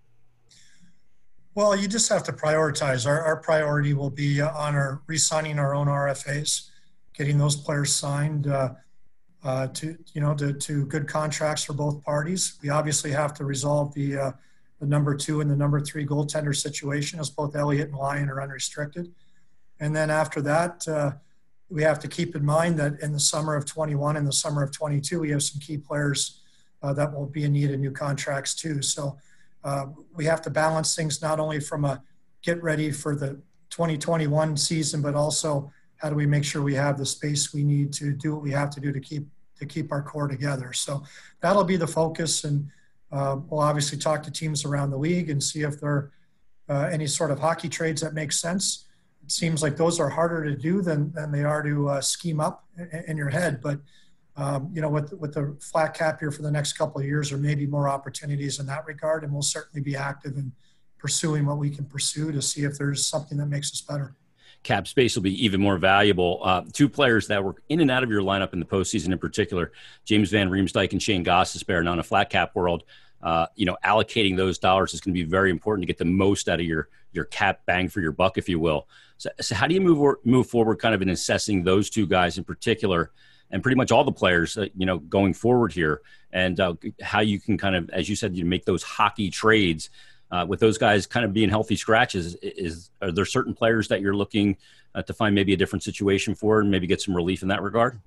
Well, 1.54 1.74
you 1.74 1.88
just 1.88 2.08
have 2.08 2.22
to 2.24 2.32
prioritize. 2.32 3.04
Our, 3.06 3.20
our 3.20 3.36
priority 3.36 3.92
will 3.92 4.10
be 4.10 4.40
on 4.40 4.76
our 4.76 5.02
re-signing 5.08 5.58
our 5.58 5.74
own 5.74 5.88
RFAs, 5.88 6.68
getting 7.12 7.36
those 7.36 7.56
players 7.56 7.92
signed 7.92 8.46
uh, 8.46 8.74
uh, 9.42 9.66
to 9.68 9.98
you 10.12 10.20
know 10.20 10.34
to, 10.34 10.52
to 10.52 10.86
good 10.86 11.08
contracts 11.08 11.64
for 11.64 11.72
both 11.72 12.02
parties. 12.04 12.58
We 12.62 12.68
obviously 12.68 13.10
have 13.10 13.34
to 13.34 13.44
resolve 13.44 13.92
the 13.94 14.16
uh, 14.16 14.32
the 14.78 14.86
number 14.86 15.16
two 15.16 15.40
and 15.40 15.50
the 15.50 15.56
number 15.56 15.80
three 15.80 16.06
goaltender 16.06 16.54
situation, 16.54 17.18
as 17.18 17.28
both 17.28 17.56
Elliott 17.56 17.88
and 17.88 17.98
Lyon 17.98 18.30
are 18.30 18.40
unrestricted. 18.40 19.12
And 19.80 19.94
then 19.94 20.10
after 20.10 20.40
that, 20.42 20.86
uh, 20.86 21.12
we 21.70 21.82
have 21.82 21.98
to 22.00 22.08
keep 22.08 22.34
in 22.34 22.44
mind 22.44 22.78
that 22.78 23.00
in 23.00 23.12
the 23.12 23.20
summer 23.20 23.54
of 23.54 23.66
21 23.66 24.16
and 24.16 24.26
the 24.26 24.32
summer 24.32 24.62
of 24.62 24.72
22, 24.72 25.20
we 25.20 25.30
have 25.30 25.42
some 25.42 25.60
key 25.60 25.76
players 25.76 26.40
uh, 26.82 26.92
that 26.94 27.12
will 27.12 27.26
be 27.26 27.44
in 27.44 27.52
need 27.52 27.70
of 27.70 27.80
new 27.80 27.90
contracts 27.90 28.54
too. 28.54 28.80
So 28.82 29.18
uh, 29.64 29.86
we 30.14 30.24
have 30.24 30.40
to 30.42 30.50
balance 30.50 30.94
things 30.94 31.20
not 31.20 31.40
only 31.40 31.60
from 31.60 31.84
a 31.84 32.02
get 32.42 32.62
ready 32.62 32.90
for 32.90 33.14
the 33.14 33.40
2021 33.70 34.56
season, 34.56 35.02
but 35.02 35.14
also 35.14 35.70
how 35.96 36.08
do 36.08 36.14
we 36.14 36.26
make 36.26 36.44
sure 36.44 36.62
we 36.62 36.74
have 36.74 36.96
the 36.96 37.04
space 37.04 37.52
we 37.52 37.64
need 37.64 37.92
to 37.92 38.12
do 38.12 38.34
what 38.34 38.42
we 38.42 38.52
have 38.52 38.70
to 38.70 38.80
do 38.80 38.92
to 38.92 39.00
keep 39.00 39.26
to 39.58 39.66
keep 39.66 39.90
our 39.90 40.02
core 40.02 40.28
together. 40.28 40.72
So 40.72 41.02
that'll 41.40 41.64
be 41.64 41.76
the 41.76 41.86
focus, 41.86 42.44
and 42.44 42.68
uh, 43.10 43.38
we'll 43.48 43.60
obviously 43.60 43.98
talk 43.98 44.22
to 44.22 44.30
teams 44.30 44.64
around 44.64 44.90
the 44.90 44.96
league 44.96 45.30
and 45.30 45.42
see 45.42 45.62
if 45.62 45.80
there 45.80 45.90
are 45.90 46.12
uh, 46.68 46.88
any 46.92 47.08
sort 47.08 47.32
of 47.32 47.40
hockey 47.40 47.68
trades 47.68 48.00
that 48.02 48.14
make 48.14 48.30
sense. 48.30 48.84
Seems 49.28 49.62
like 49.62 49.76
those 49.76 50.00
are 50.00 50.08
harder 50.08 50.44
to 50.44 50.56
do 50.56 50.82
than 50.82 51.12
than 51.12 51.30
they 51.30 51.44
are 51.44 51.62
to 51.62 51.88
uh, 51.88 52.00
scheme 52.00 52.40
up 52.40 52.64
in, 52.76 53.04
in 53.08 53.16
your 53.16 53.28
head, 53.28 53.60
but 53.62 53.78
um, 54.38 54.70
you 54.72 54.80
know, 54.80 54.88
with 54.88 55.12
with 55.14 55.34
the 55.34 55.56
flat 55.60 55.94
cap 55.94 56.20
here 56.20 56.30
for 56.30 56.42
the 56.42 56.50
next 56.50 56.74
couple 56.74 57.00
of 57.00 57.06
years, 57.06 57.30
there 57.30 57.38
may 57.38 57.56
be 57.56 57.66
more 57.66 57.88
opportunities 57.88 58.60
in 58.60 58.66
that 58.66 58.86
regard, 58.86 59.24
and 59.24 59.32
we'll 59.32 59.42
certainly 59.42 59.82
be 59.82 59.96
active 59.96 60.36
in 60.36 60.52
pursuing 60.96 61.44
what 61.44 61.58
we 61.58 61.70
can 61.70 61.84
pursue 61.84 62.30
to 62.30 62.40
see 62.40 62.62
if 62.62 62.78
there's 62.78 63.04
something 63.04 63.36
that 63.38 63.46
makes 63.46 63.72
us 63.72 63.80
better. 63.80 64.14
Cap 64.62 64.86
space 64.86 65.16
will 65.16 65.22
be 65.22 65.44
even 65.44 65.60
more 65.60 65.76
valuable. 65.76 66.40
Uh, 66.42 66.62
two 66.72 66.88
players 66.88 67.26
that 67.28 67.42
were 67.42 67.56
in 67.68 67.80
and 67.80 67.90
out 67.90 68.02
of 68.04 68.10
your 68.10 68.22
lineup 68.22 68.52
in 68.52 68.60
the 68.60 68.66
postseason, 68.66 69.12
in 69.12 69.18
particular, 69.18 69.72
James 70.04 70.30
Van 70.30 70.48
Riemsdyk 70.48 70.92
and 70.92 71.02
Shane 71.02 71.24
Gostisbehere. 71.24 71.82
Now, 71.82 71.92
in 71.92 71.98
a 71.98 72.04
flat 72.04 72.30
cap 72.30 72.54
world, 72.54 72.84
uh, 73.22 73.46
you 73.56 73.66
know, 73.66 73.76
allocating 73.84 74.36
those 74.36 74.58
dollars 74.58 74.94
is 74.94 75.00
going 75.00 75.14
to 75.14 75.24
be 75.24 75.28
very 75.28 75.50
important 75.50 75.82
to 75.82 75.86
get 75.86 75.98
the 75.98 76.04
most 76.04 76.48
out 76.48 76.60
of 76.60 76.66
your 76.66 76.88
your 77.12 77.24
cap 77.24 77.60
bang 77.66 77.88
for 77.88 78.00
your 78.00 78.12
buck, 78.12 78.38
if 78.38 78.48
you 78.48 78.60
will. 78.60 78.86
So, 79.16 79.30
so 79.40 79.54
how 79.54 79.66
do 79.66 79.74
you 79.74 79.80
move 79.80 80.16
move 80.24 80.48
forward, 80.48 80.76
kind 80.76 80.94
of 80.94 81.02
in 81.02 81.08
assessing 81.08 81.64
those 81.64 81.90
two 81.90 82.06
guys 82.06 82.38
in 82.38 82.44
particular, 82.44 83.10
and 83.50 83.62
pretty 83.62 83.76
much 83.76 83.90
all 83.90 84.04
the 84.04 84.12
players, 84.12 84.56
uh, 84.56 84.66
you 84.76 84.86
know, 84.86 84.98
going 84.98 85.34
forward 85.34 85.72
here, 85.72 86.02
and 86.32 86.60
uh, 86.60 86.74
how 87.02 87.20
you 87.20 87.40
can 87.40 87.58
kind 87.58 87.74
of, 87.74 87.90
as 87.90 88.08
you 88.08 88.16
said, 88.16 88.36
you 88.36 88.44
make 88.44 88.64
those 88.64 88.82
hockey 88.82 89.30
trades 89.30 89.90
uh, 90.30 90.44
with 90.48 90.60
those 90.60 90.78
guys 90.78 91.06
kind 91.06 91.24
of 91.24 91.32
being 91.32 91.48
healthy 91.48 91.76
scratches. 91.76 92.36
Is 92.36 92.90
are 93.02 93.10
there 93.10 93.24
certain 93.24 93.54
players 93.54 93.88
that 93.88 94.00
you're 94.00 94.16
looking 94.16 94.56
uh, 94.94 95.02
to 95.02 95.12
find 95.12 95.34
maybe 95.34 95.52
a 95.52 95.56
different 95.56 95.82
situation 95.82 96.34
for, 96.34 96.60
and 96.60 96.70
maybe 96.70 96.86
get 96.86 97.00
some 97.00 97.16
relief 97.16 97.42
in 97.42 97.48
that 97.48 97.62
regard? 97.62 97.98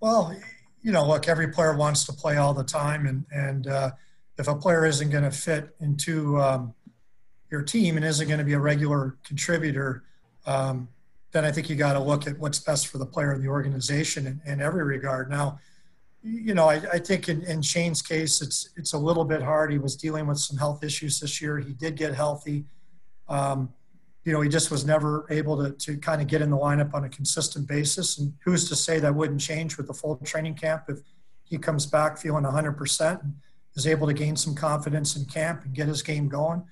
Well, 0.00 0.34
you 0.82 0.92
know, 0.92 1.06
look, 1.06 1.28
every 1.28 1.48
player 1.48 1.76
wants 1.76 2.04
to 2.06 2.12
play 2.12 2.36
all 2.36 2.54
the 2.54 2.64
time, 2.64 3.06
and 3.06 3.24
and 3.32 3.66
uh, 3.66 3.90
if 4.38 4.48
a 4.48 4.54
player 4.54 4.86
isn't 4.86 5.10
going 5.10 5.24
to 5.24 5.30
fit 5.30 5.74
into 5.80 6.40
um, 6.40 6.74
your 7.50 7.62
team 7.62 7.96
and 7.96 8.04
isn't 8.04 8.26
going 8.26 8.38
to 8.38 8.44
be 8.44 8.54
a 8.54 8.58
regular 8.58 9.18
contributor, 9.24 10.04
um, 10.46 10.88
then 11.32 11.44
I 11.44 11.52
think 11.52 11.68
you 11.68 11.76
got 11.76 11.92
to 11.92 12.00
look 12.00 12.26
at 12.26 12.38
what's 12.38 12.58
best 12.58 12.88
for 12.88 12.98
the 12.98 13.06
player 13.06 13.32
and 13.32 13.42
the 13.42 13.48
organization 13.48 14.26
in, 14.26 14.40
in 14.52 14.60
every 14.60 14.84
regard. 14.84 15.30
Now, 15.30 15.60
you 16.22 16.54
know, 16.54 16.68
I, 16.68 16.82
I 16.92 16.98
think 16.98 17.28
in, 17.28 17.42
in, 17.42 17.62
Shane's 17.62 18.02
case, 18.02 18.42
it's 18.42 18.70
it's 18.76 18.92
a 18.92 18.98
little 18.98 19.24
bit 19.24 19.42
hard. 19.42 19.72
He 19.72 19.78
was 19.78 19.96
dealing 19.96 20.26
with 20.26 20.38
some 20.38 20.58
health 20.58 20.84
issues 20.84 21.20
this 21.20 21.40
year. 21.40 21.58
He 21.58 21.72
did 21.72 21.96
get 21.96 22.14
healthy. 22.14 22.64
Um, 23.28 23.72
you 24.24 24.32
know, 24.32 24.40
he 24.40 24.48
just 24.48 24.70
was 24.70 24.84
never 24.84 25.26
able 25.30 25.56
to, 25.56 25.70
to 25.72 25.96
kind 25.96 26.20
of 26.20 26.28
get 26.28 26.42
in 26.42 26.50
the 26.50 26.56
lineup 26.56 26.92
on 26.92 27.04
a 27.04 27.08
consistent 27.08 27.66
basis. 27.66 28.18
And 28.18 28.34
who's 28.44 28.68
to 28.68 28.76
say 28.76 28.98
that 28.98 29.14
wouldn't 29.14 29.40
change 29.40 29.76
with 29.76 29.86
the 29.86 29.94
full 29.94 30.16
training 30.16 30.54
camp 30.54 30.84
if 30.88 30.98
he 31.44 31.56
comes 31.56 31.86
back 31.86 32.18
feeling 32.18 32.44
100% 32.44 33.22
and 33.22 33.34
is 33.76 33.86
able 33.86 34.06
to 34.06 34.12
gain 34.12 34.36
some 34.36 34.54
confidence 34.54 35.16
in 35.16 35.24
camp 35.24 35.64
and 35.64 35.74
get 35.74 35.88
his 35.88 36.02
game 36.02 36.28
going? 36.28 36.62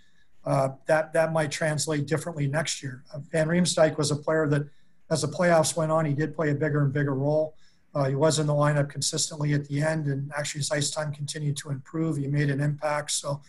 Uh, 0.44 0.70
that 0.86 1.12
that 1.12 1.32
might 1.32 1.50
translate 1.50 2.06
differently 2.06 2.46
next 2.46 2.82
year. 2.82 3.02
Uh, 3.12 3.18
Van 3.30 3.48
Riemsdyk 3.48 3.98
was 3.98 4.10
a 4.10 4.16
player 4.16 4.46
that, 4.48 4.62
as 5.10 5.22
the 5.22 5.28
playoffs 5.28 5.76
went 5.76 5.90
on, 5.90 6.04
he 6.04 6.14
did 6.14 6.34
play 6.34 6.50
a 6.50 6.54
bigger 6.54 6.84
and 6.84 6.92
bigger 6.92 7.14
role. 7.14 7.54
Uh, 7.94 8.04
he 8.08 8.14
was 8.14 8.38
in 8.38 8.46
the 8.46 8.52
lineup 8.52 8.88
consistently 8.88 9.52
at 9.54 9.66
the 9.66 9.82
end, 9.82 10.06
and 10.06 10.30
actually 10.38 10.60
his 10.60 10.70
ice 10.70 10.90
time 10.90 11.12
continued 11.12 11.56
to 11.56 11.70
improve. 11.70 12.16
He 12.16 12.26
made 12.28 12.50
an 12.50 12.60
impact. 12.60 13.10
So, 13.10 13.42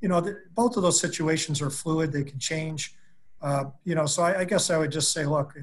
you 0.00 0.08
know, 0.08 0.20
the, 0.20 0.40
both 0.54 0.76
of 0.76 0.82
those 0.82 1.00
situations 1.00 1.60
are 1.60 1.70
fluid; 1.70 2.12
they 2.12 2.24
can 2.24 2.38
change. 2.38 2.94
Uh, 3.42 3.64
you 3.84 3.94
know, 3.94 4.06
so 4.06 4.22
I, 4.22 4.40
I, 4.40 4.44
guess 4.44 4.70
I 4.70 4.76
would 4.76 4.92
just 4.92 5.12
say, 5.12 5.24
look, 5.24 5.54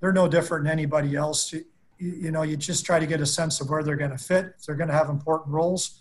they're 0.00 0.12
no 0.12 0.28
different 0.28 0.64
than 0.64 0.72
anybody 0.72 1.16
else. 1.16 1.52
You, 1.52 1.64
you 1.98 2.30
know, 2.30 2.42
you 2.42 2.56
just 2.56 2.84
try 2.84 2.98
to 2.98 3.06
get 3.06 3.20
a 3.20 3.26
sense 3.26 3.60
of 3.60 3.70
where 3.70 3.82
they're 3.82 3.96
going 3.96 4.10
to 4.10 4.18
fit. 4.18 4.54
If 4.58 4.66
they're 4.66 4.74
going 4.74 4.88
to 4.88 4.94
have 4.94 5.08
important 5.08 5.54
roles, 5.54 6.00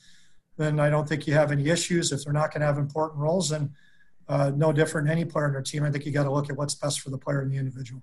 then 0.57 0.79
I 0.79 0.89
don't 0.89 1.07
think 1.07 1.25
you 1.25 1.33
have 1.33 1.51
any 1.51 1.69
issues. 1.69 2.11
If 2.11 2.23
they're 2.23 2.33
not 2.33 2.51
going 2.51 2.61
to 2.61 2.67
have 2.67 2.77
important 2.77 3.19
roles, 3.19 3.49
then 3.49 3.71
uh, 4.27 4.51
no 4.55 4.71
different 4.73 5.07
than 5.07 5.17
any 5.17 5.25
player 5.25 5.45
on 5.45 5.53
their 5.53 5.61
team. 5.61 5.83
I 5.83 5.91
think 5.91 6.05
you 6.05 6.11
got 6.11 6.23
to 6.23 6.31
look 6.31 6.49
at 6.49 6.57
what's 6.57 6.75
best 6.75 7.01
for 7.01 7.09
the 7.09 7.17
player 7.17 7.41
and 7.41 7.51
the 7.51 7.57
individual. 7.57 8.01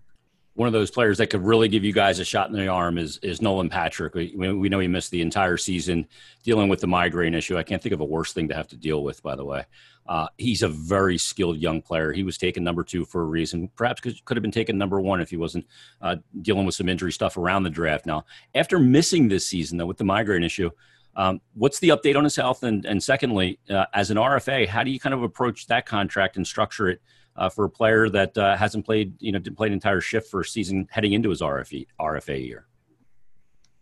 One 0.54 0.66
of 0.66 0.72
those 0.72 0.90
players 0.90 1.18
that 1.18 1.28
could 1.28 1.44
really 1.44 1.68
give 1.68 1.84
you 1.84 1.92
guys 1.92 2.18
a 2.18 2.24
shot 2.24 2.50
in 2.50 2.56
the 2.56 2.68
arm 2.68 2.98
is 2.98 3.18
is 3.18 3.40
Nolan 3.40 3.68
Patrick. 3.70 4.14
We, 4.14 4.34
we 4.36 4.68
know 4.68 4.80
he 4.80 4.88
missed 4.88 5.10
the 5.10 5.22
entire 5.22 5.56
season 5.56 6.06
dealing 6.42 6.68
with 6.68 6.80
the 6.80 6.86
migraine 6.86 7.34
issue. 7.34 7.56
I 7.56 7.62
can't 7.62 7.82
think 7.82 7.94
of 7.94 8.00
a 8.00 8.04
worse 8.04 8.32
thing 8.32 8.48
to 8.48 8.54
have 8.54 8.68
to 8.68 8.76
deal 8.76 9.02
with, 9.02 9.22
by 9.22 9.36
the 9.36 9.44
way. 9.44 9.64
Uh, 10.06 10.26
he's 10.38 10.62
a 10.62 10.68
very 10.68 11.16
skilled 11.16 11.58
young 11.58 11.80
player. 11.80 12.12
He 12.12 12.24
was 12.24 12.36
taken 12.36 12.64
number 12.64 12.82
two 12.82 13.04
for 13.04 13.22
a 13.22 13.26
reason. 13.26 13.70
Perhaps 13.76 14.00
could, 14.00 14.24
could 14.24 14.36
have 14.36 14.42
been 14.42 14.50
taken 14.50 14.76
number 14.76 15.00
one 15.00 15.20
if 15.20 15.30
he 15.30 15.36
wasn't 15.36 15.66
uh, 16.02 16.16
dealing 16.42 16.66
with 16.66 16.74
some 16.74 16.88
injury 16.88 17.12
stuff 17.12 17.36
around 17.36 17.62
the 17.62 17.70
draft. 17.70 18.06
Now, 18.06 18.24
after 18.54 18.80
missing 18.80 19.28
this 19.28 19.46
season, 19.46 19.78
though, 19.78 19.86
with 19.86 19.98
the 19.98 20.04
migraine 20.04 20.42
issue, 20.42 20.70
um, 21.14 21.40
what's 21.54 21.78
the 21.78 21.90
update 21.90 22.16
on 22.16 22.24
his 22.24 22.34
health? 22.34 22.64
And, 22.64 22.84
and 22.86 23.00
secondly, 23.00 23.60
uh, 23.68 23.86
as 23.94 24.10
an 24.10 24.16
RFA, 24.16 24.66
how 24.66 24.82
do 24.82 24.90
you 24.90 24.98
kind 24.98 25.14
of 25.14 25.22
approach 25.22 25.66
that 25.68 25.86
contract 25.86 26.36
and 26.36 26.46
structure 26.46 26.88
it 26.88 27.00
uh, 27.40 27.48
for 27.48 27.64
a 27.64 27.70
player 27.70 28.08
that 28.10 28.36
uh, 28.36 28.54
hasn't 28.56 28.84
played, 28.84 29.14
you 29.18 29.32
know, 29.32 29.38
didn't 29.38 29.56
play 29.56 29.66
an 29.66 29.72
entire 29.72 30.00
shift 30.00 30.30
for 30.30 30.40
a 30.40 30.44
season 30.44 30.86
heading 30.90 31.14
into 31.14 31.30
his 31.30 31.40
RFA, 31.40 31.86
RFA 31.98 32.46
year? 32.46 32.66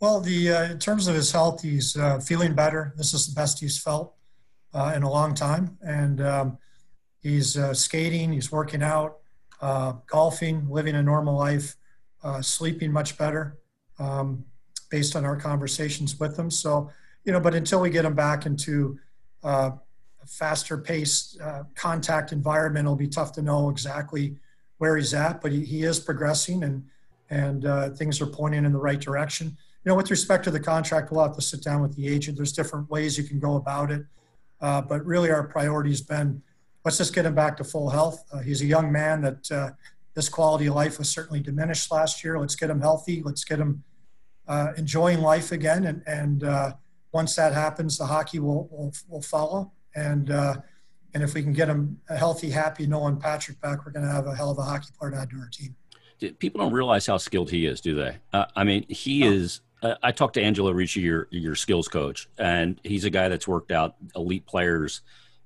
Well, 0.00 0.20
the 0.20 0.52
uh, 0.52 0.70
in 0.70 0.78
terms 0.78 1.08
of 1.08 1.16
his 1.16 1.32
health, 1.32 1.60
he's 1.62 1.96
uh, 1.96 2.20
feeling 2.20 2.54
better. 2.54 2.94
This 2.96 3.12
is 3.12 3.26
the 3.26 3.34
best 3.34 3.58
he's 3.58 3.76
felt 3.76 4.14
uh, 4.72 4.92
in 4.94 5.02
a 5.02 5.10
long 5.10 5.34
time. 5.34 5.76
And 5.82 6.20
um, 6.20 6.58
he's 7.20 7.56
uh, 7.56 7.74
skating, 7.74 8.32
he's 8.32 8.52
working 8.52 8.82
out, 8.82 9.18
golfing, 10.06 10.70
living 10.70 10.94
a 10.94 11.02
normal 11.02 11.36
life, 11.36 11.74
sleeping 12.40 12.92
much 12.92 13.18
better 13.18 13.58
um, 13.98 14.44
based 14.88 15.16
on 15.16 15.24
our 15.24 15.36
conversations 15.36 16.20
with 16.20 16.38
him. 16.38 16.48
So, 16.48 16.92
you 17.24 17.32
know, 17.32 17.40
but 17.40 17.56
until 17.56 17.80
we 17.80 17.90
get 17.90 18.04
him 18.04 18.14
back 18.14 18.46
into 18.46 19.00
faster 20.26 20.76
paced 20.78 21.40
uh, 21.40 21.64
contact 21.74 22.32
environment, 22.32 22.86
it'll 22.86 22.96
be 22.96 23.08
tough 23.08 23.32
to 23.32 23.42
know 23.42 23.70
exactly 23.70 24.36
where 24.78 24.96
he's 24.96 25.14
at, 25.14 25.40
but 25.40 25.52
he, 25.52 25.64
he 25.64 25.82
is 25.82 25.98
progressing 25.98 26.62
and, 26.62 26.84
and 27.30 27.96
things 27.96 28.20
are 28.20 28.26
pointing 28.26 28.64
in 28.64 28.72
the 28.72 28.78
right 28.78 29.00
direction. 29.00 29.56
You 29.84 29.90
know, 29.90 29.96
with 29.96 30.10
respect 30.10 30.44
to 30.44 30.50
the 30.50 30.60
contract, 30.60 31.10
we'll 31.10 31.22
have 31.22 31.36
to 31.36 31.42
sit 31.42 31.62
down 31.62 31.82
with 31.82 31.96
the 31.96 32.08
agent. 32.08 32.36
There's 32.36 32.52
different 32.52 32.88
ways 32.90 33.18
you 33.18 33.24
can 33.24 33.38
go 33.38 33.56
about 33.56 33.90
it. 33.90 34.04
Uh, 34.60 34.80
but 34.82 35.04
really, 35.04 35.30
our 35.30 35.44
priority 35.44 35.90
has 35.90 36.00
been 36.00 36.42
let's 36.84 36.98
just 36.98 37.14
get 37.14 37.26
him 37.26 37.34
back 37.34 37.56
to 37.56 37.64
full 37.64 37.90
health. 37.90 38.24
Uh, 38.32 38.38
he's 38.38 38.62
a 38.62 38.66
young 38.66 38.90
man 38.90 39.20
that 39.20 39.50
uh, 39.52 39.70
this 40.14 40.28
quality 40.28 40.66
of 40.66 40.74
life 40.74 40.98
was 40.98 41.08
certainly 41.08 41.40
diminished 41.40 41.90
last 41.92 42.24
year. 42.24 42.38
Let's 42.38 42.56
get 42.56 42.70
him 42.70 42.80
healthy. 42.80 43.22
Let's 43.22 43.44
get 43.44 43.58
him 43.58 43.84
uh, 44.46 44.72
enjoying 44.76 45.20
life 45.20 45.52
again. 45.52 45.84
And, 45.84 46.02
and 46.06 46.44
uh, 46.44 46.72
once 47.12 47.36
that 47.36 47.52
happens, 47.52 47.98
the 47.98 48.06
hockey 48.06 48.38
will, 48.38 48.68
will, 48.70 48.92
will 49.08 49.22
follow. 49.22 49.72
And, 49.98 50.30
uh, 50.30 50.56
and 51.14 51.22
if 51.22 51.34
we 51.34 51.42
can 51.42 51.52
get 51.52 51.68
him 51.68 52.00
a 52.08 52.16
healthy, 52.16 52.50
happy 52.50 52.86
Nolan 52.86 53.18
Patrick 53.18 53.60
back, 53.60 53.84
we're 53.84 53.92
going 53.92 54.06
to 54.06 54.12
have 54.12 54.26
a 54.26 54.34
hell 54.34 54.50
of 54.50 54.58
a 54.58 54.62
hockey 54.62 54.88
player 54.98 55.10
to 55.12 55.16
add 55.18 55.30
to 55.30 55.36
our 55.36 55.48
team. 55.48 55.74
People 56.38 56.60
don't 56.60 56.72
realize 56.72 57.06
how 57.06 57.16
skilled 57.16 57.50
he 57.50 57.66
is, 57.66 57.80
do 57.80 57.94
they? 57.94 58.16
I 58.32 58.64
mean, 58.64 58.84
he 58.88 59.24
is 59.24 59.60
I 59.82 60.10
talked 60.10 60.34
to 60.34 60.42
Angelo 60.42 60.72
Ricci, 60.72 61.00
your 61.00 61.28
your 61.30 61.54
skills 61.54 61.86
coach, 61.86 62.28
and 62.38 62.80
he's 62.82 63.04
a 63.04 63.10
guy 63.10 63.28
that's 63.28 63.46
worked 63.46 63.70
out 63.70 63.94
elite 64.16 64.44
players, 64.46 65.02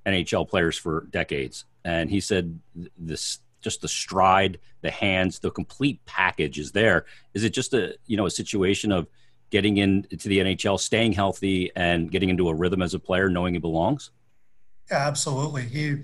NHL 0.07 0.49
players 0.49 0.79
for 0.79 1.07
decades. 1.11 1.67
And 1.85 2.09
he 2.09 2.21
said 2.21 2.59
this 2.97 3.41
just 3.61 3.83
the 3.83 3.89
stride, 3.89 4.59
the 4.81 4.91
hands, 4.91 5.39
the 5.39 5.51
complete 5.51 6.05
package 6.07 6.59
is 6.59 6.73
there. 6.73 7.05
Is 7.35 7.45
it 7.45 7.51
just 7.51 7.75
a 7.75 7.97
you 8.07 8.17
know 8.17 8.27
a 8.27 8.31
situation 8.31 8.91
of 8.91 9.07
getting 9.51 9.77
into 9.77 10.29
the 10.29 10.39
NHL, 10.39 10.81
staying 10.81 11.13
healthy, 11.13 11.71
and 11.77 12.11
getting 12.11 12.31
into 12.31 12.49
a 12.49 12.55
rhythm 12.55 12.81
as 12.81 12.95
a 12.95 12.99
player, 12.99 13.29
knowing 13.29 13.53
he 13.53 13.61
belongs? 13.61 14.11
Absolutely. 14.91 15.63
He, 15.63 15.97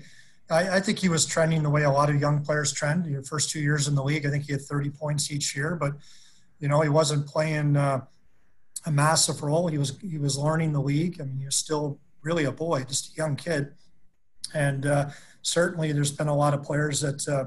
I, 0.49 0.77
I 0.77 0.79
think 0.79 0.99
he 0.99 1.09
was 1.09 1.25
trending 1.25 1.63
the 1.63 1.69
way 1.69 1.83
a 1.83 1.91
lot 1.91 2.09
of 2.09 2.19
young 2.19 2.43
players 2.43 2.71
trend. 2.71 3.05
Your 3.05 3.23
first 3.23 3.51
two 3.51 3.59
years 3.59 3.87
in 3.87 3.95
the 3.95 4.03
league, 4.03 4.25
I 4.25 4.29
think 4.29 4.45
he 4.45 4.53
had 4.53 4.61
30 4.61 4.89
points 4.91 5.31
each 5.31 5.55
year, 5.55 5.75
but 5.75 5.93
you 6.59 6.67
know 6.67 6.81
he 6.81 6.89
wasn't 6.89 7.27
playing. 7.27 7.75
Uh, 7.75 8.01
a 8.85 8.91
massive 8.91 9.41
role. 9.43 9.67
He 9.67 9.77
was 9.77 9.97
he 9.99 10.17
was 10.17 10.37
learning 10.37 10.73
the 10.73 10.81
league. 10.81 11.19
I 11.19 11.25
mean, 11.25 11.37
he 11.37 11.45
was 11.45 11.55
still 11.55 11.99
really 12.21 12.45
a 12.45 12.51
boy, 12.51 12.83
just 12.83 13.13
a 13.13 13.15
young 13.15 13.35
kid, 13.35 13.73
and 14.53 14.85
uh, 14.85 15.09
certainly 15.41 15.91
there's 15.91 16.11
been 16.11 16.27
a 16.27 16.35
lot 16.35 16.53
of 16.53 16.63
players 16.63 17.01
that 17.01 17.27
uh, 17.27 17.45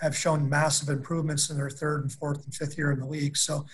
have 0.00 0.16
shown 0.16 0.48
massive 0.48 0.88
improvements 0.88 1.50
in 1.50 1.56
their 1.56 1.70
third 1.70 2.02
and 2.02 2.12
fourth 2.12 2.44
and 2.44 2.54
fifth 2.54 2.76
year 2.78 2.90
in 2.92 3.00
the 3.00 3.06
league. 3.06 3.36
So 3.36 3.66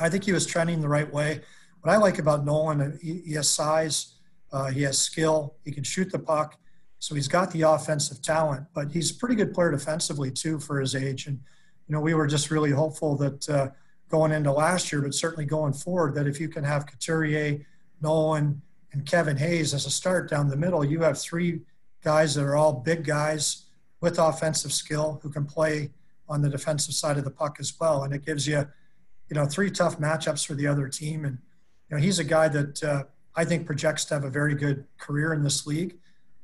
I 0.00 0.08
think 0.08 0.24
he 0.24 0.32
was 0.32 0.46
trending 0.46 0.80
the 0.80 0.88
right 0.88 1.10
way. 1.12 1.40
What 1.80 1.92
I 1.92 1.96
like 1.96 2.18
about 2.18 2.44
Nolan, 2.44 2.98
he, 3.02 3.22
he 3.26 3.32
has 3.34 3.48
size, 3.48 4.14
uh, 4.52 4.70
he 4.70 4.82
has 4.82 4.98
skill, 4.98 5.54
he 5.64 5.72
can 5.72 5.84
shoot 5.84 6.10
the 6.12 6.18
puck, 6.18 6.58
so 6.98 7.14
he's 7.14 7.28
got 7.28 7.50
the 7.50 7.62
offensive 7.62 8.22
talent. 8.22 8.66
But 8.74 8.92
he's 8.92 9.10
a 9.10 9.14
pretty 9.14 9.34
good 9.34 9.52
player 9.54 9.70
defensively 9.70 10.30
too 10.30 10.58
for 10.58 10.80
his 10.80 10.94
age. 10.94 11.26
And 11.26 11.40
you 11.88 11.94
know, 11.94 12.00
we 12.00 12.14
were 12.14 12.26
just 12.26 12.50
really 12.50 12.70
hopeful 12.70 13.16
that 13.16 13.48
uh, 13.48 13.68
going 14.08 14.32
into 14.32 14.52
last 14.52 14.92
year, 14.92 15.00
but 15.00 15.14
certainly 15.14 15.44
going 15.44 15.72
forward, 15.72 16.14
that 16.14 16.26
if 16.26 16.38
you 16.38 16.48
can 16.48 16.64
have 16.64 16.86
Couturier, 16.86 17.60
Nolan, 18.00 18.60
and 18.92 19.06
Kevin 19.06 19.36
Hayes 19.38 19.72
as 19.74 19.86
a 19.86 19.90
start 19.90 20.28
down 20.28 20.48
the 20.48 20.56
middle, 20.56 20.84
you 20.84 21.00
have 21.00 21.18
three 21.18 21.62
guys 22.04 22.34
that 22.34 22.44
are 22.44 22.56
all 22.56 22.72
big 22.72 23.04
guys 23.04 23.64
with 24.00 24.18
offensive 24.18 24.72
skill 24.72 25.18
who 25.22 25.30
can 25.30 25.46
play 25.46 25.90
on 26.28 26.42
the 26.42 26.48
defensive 26.48 26.94
side 26.94 27.16
of 27.16 27.24
the 27.24 27.30
puck 27.30 27.56
as 27.58 27.72
well. 27.80 28.02
And 28.02 28.12
it 28.12 28.24
gives 28.24 28.46
you, 28.46 28.66
you 29.28 29.34
know, 29.34 29.46
three 29.46 29.70
tough 29.70 29.98
matchups 29.98 30.46
for 30.46 30.54
the 30.54 30.66
other 30.66 30.88
team. 30.88 31.24
And, 31.24 31.38
you 31.88 31.96
know, 31.96 32.02
he's 32.02 32.18
a 32.18 32.24
guy 32.24 32.48
that 32.48 32.82
uh, 32.82 33.04
I 33.34 33.44
think 33.44 33.66
projects 33.66 34.04
to 34.06 34.14
have 34.14 34.24
a 34.24 34.30
very 34.30 34.54
good 34.54 34.84
career 34.98 35.32
in 35.32 35.42
this 35.42 35.66
league. 35.66 35.96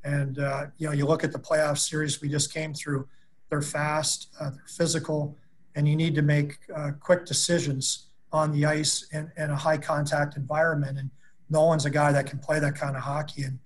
And, 0.04 0.38
uh, 0.38 0.66
you 0.78 0.87
know, 0.87 0.92
you 0.92 1.07
look 1.07 1.25
at 1.25 1.33
the 1.33 1.38
playoff 1.38 1.78
series 1.78 2.21
we 2.21 2.28
just 2.28 2.52
came 2.52 2.73
through, 2.73 3.07
they're 3.50 3.62
fast, 3.62 4.28
uh, 4.40 4.50
they're 4.50 4.64
physical, 4.66 5.37
and 5.75 5.88
you 5.88 5.97
need 5.97 6.14
to 6.14 6.23
make 6.23 6.59
uh, 6.75 6.92
quick 7.00 7.26
decisions 7.26 8.07
on 8.33 8.52
the 8.52 8.64
ice 8.64 9.07
in, 9.12 9.30
in, 9.37 9.50
a 9.50 9.57
high 9.57 9.78
contact 9.78 10.37
environment. 10.37 10.99
And 10.99 11.11
Nolan's 11.50 11.85
a 11.87 11.90
guy 11.90 12.12
that 12.12 12.26
can 12.26 12.38
play 12.38 12.59
that 12.59 12.75
kind 12.75 12.97
of 12.97 13.02
hockey 13.02 13.45
and 13.45 13.59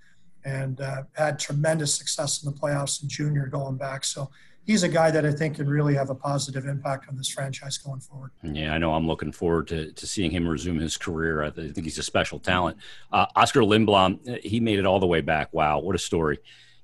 and 0.44 0.80
uh, 0.80 1.04
had 1.12 1.38
tremendous 1.38 1.94
success 1.94 2.42
in 2.42 2.52
the 2.52 2.58
playoffs 2.58 3.02
in 3.02 3.08
junior 3.08 3.46
going 3.46 3.76
back. 3.76 4.04
So 4.04 4.28
he's 4.64 4.82
a 4.82 4.88
guy 4.88 5.10
that 5.10 5.24
I 5.26 5.32
think 5.32 5.56
can 5.56 5.68
really 5.68 5.94
have 5.94 6.10
a 6.10 6.14
positive 6.14 6.66
impact 6.66 7.08
on 7.08 7.16
this 7.16 7.28
franchise 7.28 7.78
going 7.78 8.00
forward. 8.00 8.30
Yeah, 8.42 8.74
I 8.74 8.78
know. 8.78 8.94
I'm 8.94 9.06
looking 9.06 9.32
forward 9.32 9.68
to, 9.68 9.92
to 9.92 10.06
seeing 10.06 10.30
him 10.30 10.48
resume 10.48 10.78
his 10.78 10.96
career. 10.96 11.42
I 11.42 11.50
think 11.50 11.84
he's 11.84 11.98
a 11.98 12.02
special 12.02 12.38
talent. 12.38 12.76
Uh, 13.12 13.26
Oskar 13.36 13.60
Lindblom, 13.60 14.42
he 14.42 14.60
made 14.60 14.78
it 14.78 14.86
all 14.86 15.00
the 15.00 15.06
way 15.06 15.20
back. 15.20 15.52
Wow, 15.52 15.80
what 15.80 15.94
a 15.94 15.98
story. 15.98 16.38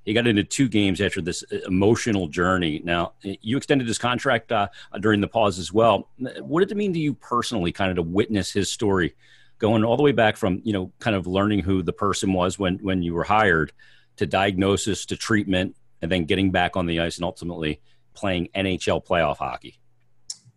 He 0.05 0.15
got 0.15 0.27
into 0.27 0.43
two 0.43 0.69
games 0.69 1.03
after 1.03 1.21
this 1.21 1.43
emotional 1.67 2.29
journey. 2.29 2.81
Now, 2.83 3.13
you 3.23 3.59
extended 3.59 3.87
his 3.87 3.99
contract 3.99 4.51
uh, 4.51 4.69
during 5.01 5.21
the 5.21 5.29
pause 5.29 5.59
as 5.59 5.71
well. 5.71 6.09
What 6.41 6.61
did 6.61 6.73
it 6.73 6.77
mean 6.77 6.95
to 6.95 6.99
you 6.99 7.13
personally, 7.13 7.73
kind 7.73 7.91
of 7.91 7.97
to 7.97 8.03
witness 8.03 8.51
his 8.51 8.71
story, 8.71 9.15
going 9.59 9.85
all 9.85 9.99
the 9.99 10.03
way 10.03 10.13
back 10.13 10.39
from 10.39 10.63
you 10.65 10.73
know, 10.73 10.91
kind 10.99 11.15
of 11.15 11.27
learning 11.27 11.61
who 11.61 11.83
the 11.83 11.93
person 11.93 12.33
was 12.33 12.59
when 12.59 12.79
when 12.79 13.03
you 13.03 13.13
were 13.13 13.25
hired, 13.25 13.73
to 14.17 14.25
diagnosis, 14.27 15.05
to 15.07 15.17
treatment, 15.17 15.77
and 16.03 16.11
then 16.11 16.25
getting 16.25 16.51
back 16.51 16.77
on 16.77 16.87
the 16.87 17.01
ice 17.01 17.17
and 17.17 17.25
ultimately 17.25 17.81
playing 18.15 18.49
NHL 18.55 19.05
playoff 19.07 19.39
hockey. 19.39 19.79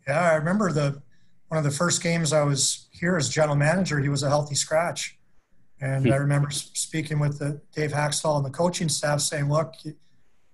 Yeah, 0.07 0.31
I 0.31 0.35
remember 0.35 0.71
the 0.71 1.01
one 1.49 1.57
of 1.57 1.63
the 1.63 1.71
first 1.71 2.01
games 2.01 2.33
I 2.33 2.43
was 2.43 2.87
here 2.91 3.17
as 3.17 3.29
general 3.29 3.55
manager. 3.55 3.99
He 3.99 4.09
was 4.09 4.23
a 4.23 4.29
healthy 4.29 4.55
scratch, 4.55 5.17
and 5.79 6.07
I 6.07 6.15
hmm. 6.15 6.21
remember 6.21 6.49
speaking 6.49 7.19
with 7.19 7.39
the 7.39 7.61
Dave 7.75 7.91
Hakstol 7.91 8.37
and 8.37 8.45
the 8.45 8.49
coaching 8.49 8.89
staff, 8.89 9.21
saying, 9.21 9.49
"Look, 9.49 9.73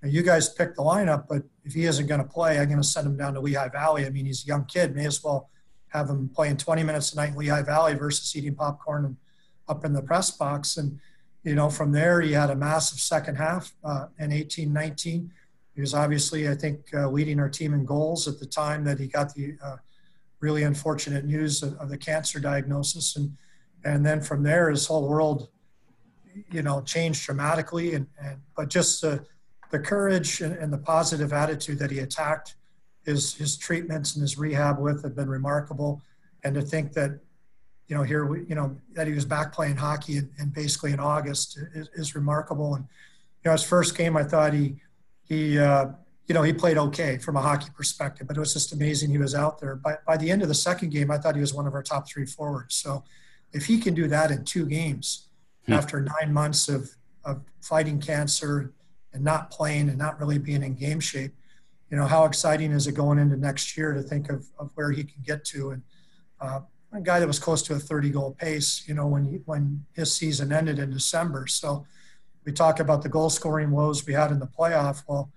you 0.03 0.21
guys 0.23 0.49
pick 0.49 0.75
the 0.75 0.81
lineup, 0.81 1.27
but 1.29 1.43
if 1.63 1.73
he 1.73 1.85
isn't 1.85 2.07
going 2.07 2.21
to 2.21 2.27
play, 2.27 2.59
I'm 2.59 2.67
going 2.67 2.81
to 2.81 2.87
send 2.87 3.07
him 3.07 3.15
down 3.15 3.35
to 3.35 3.39
Lehigh 3.39 3.69
Valley. 3.69 4.05
I 4.05 4.09
mean, 4.09 4.25
he's 4.25 4.43
a 4.43 4.47
young 4.47 4.65
kid. 4.65 4.95
May 4.95 5.05
as 5.05 5.23
well 5.23 5.49
have 5.89 6.09
him 6.09 6.29
playing 6.33 6.57
20 6.57 6.83
minutes 6.83 7.13
a 7.13 7.15
night 7.15 7.29
in 7.29 7.35
Lehigh 7.35 7.61
Valley 7.61 7.93
versus 7.93 8.35
eating 8.35 8.55
popcorn 8.55 9.05
and 9.05 9.17
up 9.69 9.85
in 9.85 9.93
the 9.93 10.01
press 10.01 10.31
box." 10.31 10.77
And 10.77 10.99
you 11.47 11.55
know, 11.55 11.69
from 11.69 11.93
there, 11.93 12.19
he 12.19 12.33
had 12.33 12.49
a 12.49 12.55
massive 12.55 12.99
second 12.99 13.35
half 13.35 13.71
uh, 13.81 14.07
in 14.19 14.33
18 14.33 14.73
19. 14.73 15.31
He 15.75 15.81
was 15.81 15.93
obviously, 15.93 16.49
I 16.49 16.55
think, 16.55 16.93
uh, 16.93 17.09
leading 17.09 17.39
our 17.39 17.47
team 17.47 17.73
in 17.73 17.85
goals 17.85 18.27
at 18.27 18.37
the 18.37 18.45
time 18.45 18.83
that 18.83 18.99
he 18.99 19.07
got 19.07 19.33
the 19.33 19.55
uh, 19.63 19.77
really 20.41 20.63
unfortunate 20.63 21.23
news 21.23 21.63
of, 21.63 21.75
of, 21.75 21.87
the 21.87 21.97
cancer 21.97 22.41
diagnosis. 22.41 23.15
And, 23.15 23.37
and 23.85 24.05
then 24.05 24.19
from 24.19 24.43
there, 24.43 24.69
his 24.69 24.87
whole 24.87 25.07
world, 25.07 25.47
you 26.51 26.63
know, 26.63 26.81
changed 26.81 27.25
dramatically. 27.25 27.93
And, 27.93 28.07
and 28.21 28.41
but 28.57 28.69
just 28.69 29.01
the, 29.01 29.23
the 29.71 29.79
courage 29.79 30.41
and, 30.41 30.53
and 30.57 30.73
the 30.73 30.77
positive 30.77 31.31
attitude 31.31 31.79
that 31.79 31.91
he 31.91 31.99
attacked 31.99 32.55
his, 33.05 33.35
his 33.35 33.55
treatments 33.55 34.15
and 34.15 34.21
his 34.21 34.37
rehab 34.37 34.79
with 34.79 35.01
have 35.03 35.15
been 35.15 35.29
remarkable. 35.29 36.01
And 36.43 36.55
to 36.55 36.61
think 36.61 36.91
that 36.93 37.21
you 37.87 37.95
know, 37.95 38.03
here, 38.03 38.25
we, 38.25 38.45
you 38.47 38.55
know, 38.55 38.75
that 38.93 39.07
he 39.07 39.13
was 39.13 39.25
back 39.25 39.53
playing 39.53 39.77
hockey 39.77 40.17
and, 40.17 40.53
basically 40.53 40.91
in 40.91 40.99
August 40.99 41.57
is, 41.73 41.89
is, 41.93 42.15
remarkable. 42.15 42.75
And, 42.75 42.85
you 43.43 43.49
know, 43.49 43.53
his 43.53 43.63
first 43.63 43.97
game, 43.97 44.17
I 44.17 44.23
thought 44.23 44.53
he, 44.53 44.75
he, 45.23 45.57
uh, 45.57 45.87
you 46.27 46.35
know, 46.35 46.43
he 46.43 46.51
played 46.51 46.77
okay 46.77 47.17
from 47.17 47.37
a 47.37 47.41
hockey 47.41 47.69
perspective, 47.75 48.27
but 48.27 48.35
it 48.35 48.39
was 48.39 48.53
just 48.53 48.73
amazing 48.73 49.09
he 49.09 49.17
was 49.17 49.33
out 49.33 49.59
there. 49.59 49.75
By, 49.75 49.95
by 50.05 50.17
the 50.17 50.29
end 50.29 50.41
of 50.41 50.49
the 50.49 50.53
second 50.53 50.89
game, 50.89 51.09
I 51.09 51.17
thought 51.17 51.35
he 51.35 51.41
was 51.41 51.53
one 51.53 51.65
of 51.65 51.73
our 51.73 51.83
top 51.83 52.09
three 52.09 52.25
forwards. 52.25 52.75
So 52.75 53.05
if 53.53 53.65
he 53.65 53.79
can 53.79 53.93
do 53.93 54.07
that 54.09 54.31
in 54.31 54.43
two 54.43 54.65
games 54.65 55.29
hmm. 55.65 55.73
after 55.73 56.01
nine 56.01 56.33
months 56.33 56.67
of, 56.67 56.89
of 57.23 57.41
fighting 57.61 58.01
cancer 58.01 58.73
and 59.13 59.23
not 59.23 59.49
playing 59.49 59.87
and 59.87 59.97
not 59.97 60.19
really 60.19 60.37
being 60.37 60.63
in 60.63 60.75
game 60.75 60.99
shape, 60.99 61.33
you 61.89 61.95
know, 61.95 62.05
how 62.05 62.25
exciting 62.25 62.73
is 62.73 62.87
it 62.87 62.95
going 62.95 63.17
into 63.17 63.37
next 63.37 63.77
year 63.77 63.93
to 63.93 64.01
think 64.01 64.29
of, 64.29 64.45
of 64.59 64.71
where 64.75 64.91
he 64.91 65.05
can 65.05 65.21
get 65.25 65.45
to? 65.45 65.69
And, 65.71 65.81
uh, 66.41 66.59
a 66.97 67.01
guy 67.01 67.19
that 67.19 67.27
was 67.27 67.39
close 67.39 67.61
to 67.63 67.73
a 67.73 67.79
30 67.79 68.09
goal 68.09 68.35
pace, 68.39 68.83
you 68.87 68.93
know, 68.93 69.07
when 69.07 69.25
he, 69.25 69.37
when 69.45 69.85
his 69.93 70.11
season 70.11 70.51
ended 70.51 70.79
in 70.79 70.91
December. 70.91 71.47
So 71.47 71.85
we 72.45 72.51
talk 72.51 72.79
about 72.79 73.01
the 73.01 73.09
goal 73.09 73.29
scoring 73.29 73.71
woes 73.71 74.05
we 74.05 74.13
had 74.13 74.31
in 74.31 74.39
the 74.39 74.47
playoff. 74.47 75.03
Well, 75.07 75.31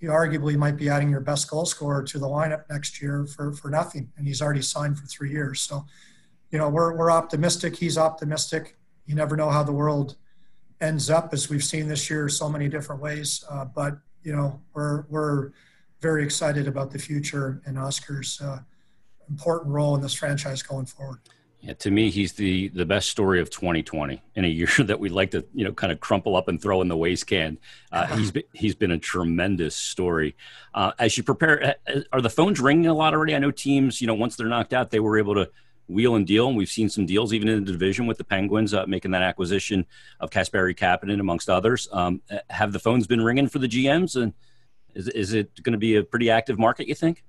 you 0.00 0.10
arguably 0.10 0.56
might 0.56 0.76
be 0.76 0.88
adding 0.88 1.10
your 1.10 1.20
best 1.20 1.48
goal 1.48 1.64
scorer 1.64 2.02
to 2.02 2.18
the 2.18 2.26
lineup 2.26 2.64
next 2.68 3.00
year 3.00 3.26
for, 3.26 3.52
for 3.52 3.70
nothing, 3.70 4.10
and 4.16 4.26
he's 4.26 4.42
already 4.42 4.62
signed 4.62 4.98
for 4.98 5.06
three 5.06 5.30
years. 5.30 5.60
So, 5.60 5.86
you 6.50 6.58
know, 6.58 6.68
we're, 6.68 6.94
we're 6.94 7.10
optimistic. 7.10 7.76
He's 7.76 7.96
optimistic. 7.96 8.76
You 9.06 9.14
never 9.14 9.36
know 9.36 9.50
how 9.50 9.62
the 9.62 9.72
world 9.72 10.16
ends 10.80 11.10
up, 11.10 11.32
as 11.32 11.48
we've 11.48 11.64
seen 11.64 11.88
this 11.88 12.10
year, 12.10 12.28
so 12.28 12.48
many 12.48 12.68
different 12.68 13.00
ways. 13.00 13.44
Uh, 13.50 13.64
but 13.64 13.98
you 14.22 14.34
know, 14.34 14.60
we're 14.74 15.06
we're 15.08 15.52
very 16.00 16.24
excited 16.24 16.68
about 16.68 16.90
the 16.90 16.98
future 16.98 17.62
and 17.64 17.78
Oskar's, 17.78 18.40
Uh, 18.40 18.58
important 19.28 19.72
role 19.72 19.94
in 19.94 20.00
this 20.00 20.14
franchise 20.14 20.62
going 20.62 20.86
forward. 20.86 21.20
Yeah, 21.66 21.72
to 21.74 21.90
me, 21.90 22.10
he's 22.10 22.32
the 22.34 22.68
the 22.68 22.86
best 22.86 23.10
story 23.10 23.40
of 23.40 23.50
2020 23.50 24.22
in 24.36 24.44
a 24.44 24.48
year 24.48 24.68
that 24.78 25.00
we'd 25.00 25.10
like 25.10 25.32
to, 25.32 25.44
you 25.52 25.64
know, 25.64 25.72
kind 25.72 25.92
of 25.92 25.98
crumple 25.98 26.36
up 26.36 26.46
and 26.46 26.62
throw 26.62 26.80
in 26.80 26.88
the 26.88 26.96
waste 26.96 27.26
can. 27.26 27.58
Uh, 27.90 28.06
he's 28.16 28.30
been 28.30 28.44
he's 28.52 28.74
been 28.74 28.92
a 28.92 28.98
tremendous 28.98 29.74
story. 29.74 30.36
Uh, 30.74 30.92
as 30.98 31.16
you 31.16 31.24
prepare, 31.24 31.76
uh, 31.88 31.92
uh, 31.92 32.00
are 32.12 32.20
the 32.20 32.30
phones 32.30 32.60
ringing 32.60 32.86
a 32.86 32.94
lot 32.94 33.14
already? 33.14 33.34
I 33.34 33.38
know 33.38 33.50
teams, 33.50 34.00
you 34.00 34.06
know, 34.06 34.14
once 34.14 34.36
they're 34.36 34.46
knocked 34.46 34.72
out, 34.72 34.90
they 34.90 35.00
were 35.00 35.18
able 35.18 35.34
to 35.34 35.50
wheel 35.88 36.14
and 36.14 36.26
deal, 36.26 36.48
and 36.48 36.56
we've 36.56 36.68
seen 36.68 36.88
some 36.88 37.06
deals 37.06 37.32
even 37.32 37.48
in 37.48 37.64
the 37.64 37.72
division 37.72 38.06
with 38.06 38.18
the 38.18 38.24
Penguins 38.24 38.74
uh, 38.74 38.86
making 38.86 39.12
that 39.12 39.22
acquisition 39.22 39.86
of 40.20 40.30
Kasperi 40.30 40.76
Kapanen 40.76 41.20
amongst 41.20 41.48
others. 41.48 41.88
Um, 41.90 42.22
uh, 42.30 42.38
have 42.50 42.72
the 42.72 42.78
phones 42.78 43.06
been 43.06 43.22
ringing 43.22 43.48
for 43.48 43.58
the 43.58 43.68
GMs, 43.68 44.20
and 44.20 44.34
is 44.94 45.08
is 45.08 45.32
it 45.32 45.62
going 45.62 45.72
to 45.72 45.78
be 45.78 45.96
a 45.96 46.04
pretty 46.04 46.30
active 46.30 46.58
market? 46.58 46.86
You 46.86 46.94
think? 46.94 47.24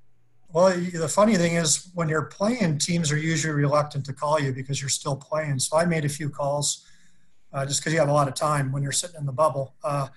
Well, 0.57 0.75
the 0.75 1.07
funny 1.07 1.35
thing 1.35 1.53
is, 1.53 1.91
when 1.93 2.09
you're 2.09 2.23
playing, 2.23 2.79
teams 2.79 3.11
are 3.11 3.17
usually 3.17 3.53
reluctant 3.53 4.03
to 4.07 4.13
call 4.13 4.39
you 4.39 4.51
because 4.51 4.81
you're 4.81 4.89
still 4.89 5.15
playing. 5.15 5.59
So 5.59 5.77
I 5.77 5.85
made 5.85 6.03
a 6.03 6.09
few 6.09 6.31
calls 6.31 6.83
uh, 7.53 7.63
just 7.63 7.79
because 7.79 7.93
you 7.93 7.99
have 7.99 8.09
a 8.09 8.11
lot 8.11 8.27
of 8.27 8.33
time 8.33 8.71
when 8.71 8.81
you're 8.81 8.91
sitting 8.91 9.17
in 9.19 9.27
the 9.27 9.31
bubble. 9.31 9.75
Uh, 9.83 10.07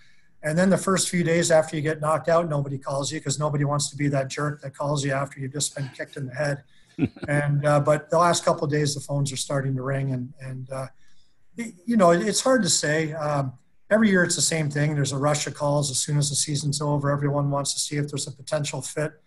and 0.42 0.56
then 0.56 0.70
the 0.70 0.78
first 0.78 1.10
few 1.10 1.22
days 1.22 1.50
after 1.50 1.76
you 1.76 1.82
get 1.82 2.00
knocked 2.00 2.30
out, 2.30 2.48
nobody 2.48 2.78
calls 2.78 3.12
you 3.12 3.20
because 3.20 3.38
nobody 3.38 3.64
wants 3.64 3.90
to 3.90 3.96
be 3.98 4.08
that 4.08 4.28
jerk 4.28 4.62
that 4.62 4.74
calls 4.74 5.04
you 5.04 5.12
after 5.12 5.38
you've 5.38 5.52
just 5.52 5.76
been 5.76 5.90
kicked 5.94 6.16
in 6.16 6.24
the 6.24 6.34
head. 6.34 6.62
and 7.28 7.66
uh, 7.66 7.78
but 7.78 8.08
the 8.08 8.16
last 8.16 8.42
couple 8.42 8.64
of 8.64 8.70
days, 8.70 8.94
the 8.94 9.00
phones 9.00 9.30
are 9.34 9.36
starting 9.36 9.76
to 9.76 9.82
ring, 9.82 10.12
and 10.12 10.32
and 10.40 10.70
uh, 10.70 10.86
you 11.84 11.98
know 11.98 12.12
it's 12.12 12.40
hard 12.40 12.62
to 12.62 12.70
say. 12.70 13.12
Um, 13.12 13.52
every 13.90 14.08
year, 14.08 14.24
it's 14.24 14.36
the 14.36 14.40
same 14.40 14.70
thing. 14.70 14.94
There's 14.94 15.12
a 15.12 15.18
rush 15.18 15.46
of 15.46 15.52
calls 15.52 15.90
as 15.90 15.98
soon 15.98 16.16
as 16.16 16.30
the 16.30 16.36
season's 16.36 16.80
over. 16.80 17.10
Everyone 17.10 17.50
wants 17.50 17.74
to 17.74 17.78
see 17.78 17.96
if 17.96 18.08
there's 18.08 18.26
a 18.26 18.32
potential 18.32 18.80
fit 18.80 19.20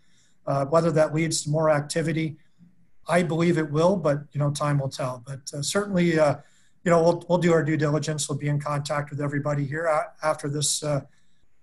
uh, 0.46 0.66
whether 0.66 0.92
that 0.92 1.14
leads 1.14 1.44
to 1.44 1.50
more 1.50 1.70
activity, 1.70 2.38
I 3.08 3.24
believe 3.24 3.58
it 3.58 3.70
will, 3.70 3.96
but 3.96 4.24
you 4.32 4.40
know, 4.40 4.52
time 4.52 4.80
will 4.80 4.90
tell. 4.90 5.24
But 5.26 5.42
uh, 5.54 5.62
certainly, 5.62 6.20
uh, 6.20 6.36
you 6.84 6.92
know, 6.92 7.02
we'll 7.02 7.26
we'll 7.28 7.38
do 7.38 7.54
our 7.54 7.64
due 7.64 7.78
diligence. 7.78 8.28
We'll 8.28 8.38
be 8.38 8.50
in 8.50 8.60
contact 8.60 9.10
with 9.10 9.22
everybody 9.22 9.66
here 9.66 9.90
after 10.22 10.50
this. 10.50 10.84
Uh, 10.84 11.02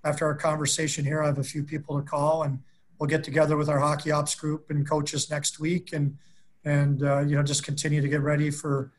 after 0.03 0.25
our 0.25 0.35
conversation 0.35 1.05
here, 1.05 1.23
I 1.23 1.27
have 1.27 1.39
a 1.39 1.45
few 1.45 1.63
people 1.63 2.01
to 2.01 2.03
call, 2.03 2.45
and 2.45 2.59
we'll 2.99 3.09
get 3.09 3.23
together 3.23 3.57
with 3.57 3.69
our 3.69 3.79
hockey 3.79 4.11
ops 4.11 4.35
group 4.35 4.71
and 4.71 4.89
coaches 4.89 5.31
next 5.31 5.61
week, 5.61 5.93
and 5.93 6.17
and 6.65 7.03
uh, 7.03 7.21
you 7.21 7.37
know, 7.37 7.43
just 7.43 7.65
continue 7.65 8.01
to 8.01 8.09
get 8.09 8.21
ready 8.21 8.51
for 8.51 8.93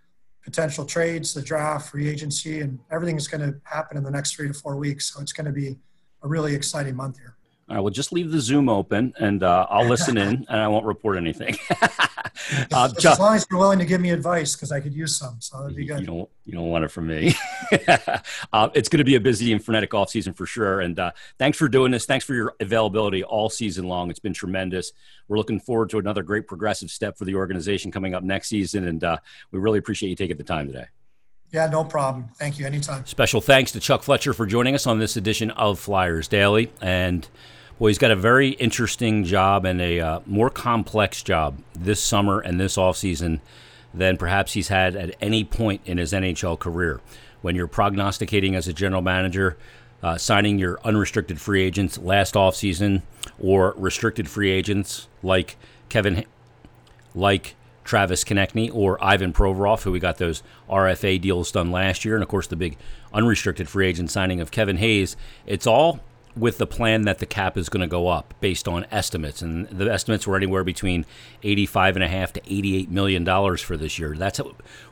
potential 0.43 0.85
trades, 0.85 1.33
the 1.33 1.41
draft, 1.41 1.89
free 1.89 2.09
agency, 2.09 2.61
and 2.61 2.79
everything 2.91 3.15
is 3.15 3.27
going 3.27 3.41
to 3.41 3.59
happen 3.63 3.97
in 3.97 4.03
the 4.03 4.09
next 4.11 4.35
three 4.35 4.47
to 4.47 4.53
four 4.53 4.75
weeks. 4.75 5.13
So 5.13 5.21
it's 5.21 5.33
going 5.33 5.45
to 5.45 5.51
be 5.51 5.77
a 6.23 6.27
really 6.27 6.55
exciting 6.55 6.95
month 6.95 7.19
here. 7.19 7.35
I 7.71 7.79
will 7.79 7.89
just 7.89 8.11
leave 8.11 8.31
the 8.31 8.39
Zoom 8.39 8.69
open 8.69 9.13
and 9.17 9.43
uh, 9.43 9.65
I'll 9.69 9.87
listen 9.87 10.17
in 10.17 10.45
and 10.49 10.59
I 10.59 10.67
won't 10.67 10.85
report 10.85 11.17
anything. 11.17 11.57
uh, 12.71 12.89
as 12.95 13.19
long 13.19 13.35
as 13.35 13.45
you're 13.49 13.59
willing 13.59 13.79
to 13.79 13.85
give 13.85 14.01
me 14.01 14.11
advice, 14.11 14.55
because 14.55 14.71
I 14.71 14.79
could 14.79 14.93
use 14.93 15.15
some, 15.15 15.37
so 15.39 15.61
that'd 15.61 15.75
be 15.75 15.85
good. 15.85 16.01
You 16.01 16.05
don't, 16.05 16.29
you 16.45 16.53
don't 16.53 16.69
want 16.69 16.83
it 16.83 16.89
from 16.89 17.07
me. 17.07 17.33
uh, 18.53 18.69
it's 18.73 18.89
going 18.89 18.97
to 18.97 19.03
be 19.03 19.15
a 19.15 19.19
busy 19.19 19.53
and 19.53 19.63
frenetic 19.63 19.93
off 19.93 20.09
season 20.09 20.33
for 20.33 20.45
sure. 20.45 20.81
And 20.81 20.99
uh, 20.99 21.11
thanks 21.39 21.57
for 21.57 21.69
doing 21.69 21.91
this. 21.91 22.05
Thanks 22.05 22.25
for 22.25 22.33
your 22.33 22.53
availability 22.59 23.23
all 23.23 23.49
season 23.49 23.87
long. 23.87 24.09
It's 24.09 24.19
been 24.19 24.33
tremendous. 24.33 24.91
We're 25.27 25.37
looking 25.37 25.59
forward 25.59 25.89
to 25.91 25.97
another 25.97 26.23
great 26.23 26.47
progressive 26.47 26.91
step 26.91 27.17
for 27.17 27.25
the 27.25 27.35
organization 27.35 27.91
coming 27.91 28.13
up 28.13 28.23
next 28.23 28.49
season, 28.49 28.87
and 28.87 29.03
uh, 29.03 29.17
we 29.51 29.59
really 29.59 29.79
appreciate 29.79 30.09
you 30.09 30.15
taking 30.15 30.37
the 30.37 30.43
time 30.43 30.67
today. 30.67 30.85
Yeah, 31.51 31.67
no 31.67 31.83
problem. 31.83 32.29
Thank 32.35 32.59
you. 32.59 32.65
Anytime. 32.65 33.05
Special 33.05 33.41
thanks 33.41 33.71
to 33.73 33.79
Chuck 33.79 34.03
Fletcher 34.03 34.33
for 34.33 34.45
joining 34.45 34.73
us 34.73 34.87
on 34.87 34.99
this 34.99 35.17
edition 35.17 35.51
of 35.51 35.79
Flyers 35.79 36.29
Daily. 36.29 36.71
And 36.79 37.27
well, 37.81 37.87
he's 37.87 37.97
got 37.97 38.11
a 38.11 38.15
very 38.15 38.49
interesting 38.49 39.23
job 39.23 39.65
and 39.65 39.81
a 39.81 39.99
uh, 39.99 40.19
more 40.27 40.51
complex 40.51 41.23
job 41.23 41.57
this 41.73 41.99
summer 41.99 42.39
and 42.39 42.59
this 42.59 42.77
offseason 42.77 43.39
than 43.91 44.17
perhaps 44.17 44.53
he's 44.53 44.67
had 44.67 44.95
at 44.95 45.15
any 45.19 45.43
point 45.43 45.81
in 45.85 45.97
his 45.97 46.13
NHL 46.13 46.59
career. 46.59 47.01
When 47.41 47.55
you're 47.55 47.65
prognosticating 47.65 48.55
as 48.55 48.67
a 48.67 48.73
general 48.73 49.01
manager, 49.01 49.57
uh, 50.03 50.19
signing 50.19 50.59
your 50.59 50.79
unrestricted 50.83 51.41
free 51.41 51.63
agents 51.63 51.97
last 51.97 52.35
offseason 52.35 53.01
or 53.39 53.73
restricted 53.75 54.29
free 54.29 54.51
agents 54.51 55.07
like 55.23 55.57
Kevin, 55.89 56.25
like 57.15 57.55
Travis 57.83 58.23
Konecny 58.23 58.69
or 58.71 59.03
Ivan 59.03 59.33
Provorov, 59.33 59.81
who 59.81 59.91
we 59.91 59.99
got 59.99 60.19
those 60.19 60.43
RFA 60.69 61.19
deals 61.19 61.51
done 61.51 61.71
last 61.71 62.05
year, 62.05 62.13
and 62.13 62.21
of 62.21 62.29
course 62.29 62.45
the 62.45 62.55
big 62.55 62.77
unrestricted 63.11 63.67
free 63.67 63.87
agent 63.87 64.11
signing 64.11 64.39
of 64.39 64.51
Kevin 64.51 64.77
Hayes. 64.77 65.17
It's 65.47 65.65
all 65.65 65.99
with 66.35 66.57
the 66.57 66.67
plan 66.67 67.03
that 67.03 67.19
the 67.19 67.25
cap 67.25 67.57
is 67.57 67.69
going 67.69 67.81
to 67.81 67.87
go 67.87 68.07
up 68.07 68.33
based 68.39 68.67
on 68.67 68.85
estimates, 68.91 69.41
and 69.41 69.67
the 69.67 69.91
estimates 69.91 70.25
were 70.25 70.37
anywhere 70.37 70.63
between 70.63 71.05
eighty-five 71.43 71.95
and 71.95 72.03
a 72.03 72.07
half 72.07 72.33
to 72.33 72.41
eighty-eight 72.45 72.89
million 72.89 73.23
dollars 73.23 73.61
for 73.61 73.77
this 73.77 73.99
year. 73.99 74.15
That's 74.15 74.39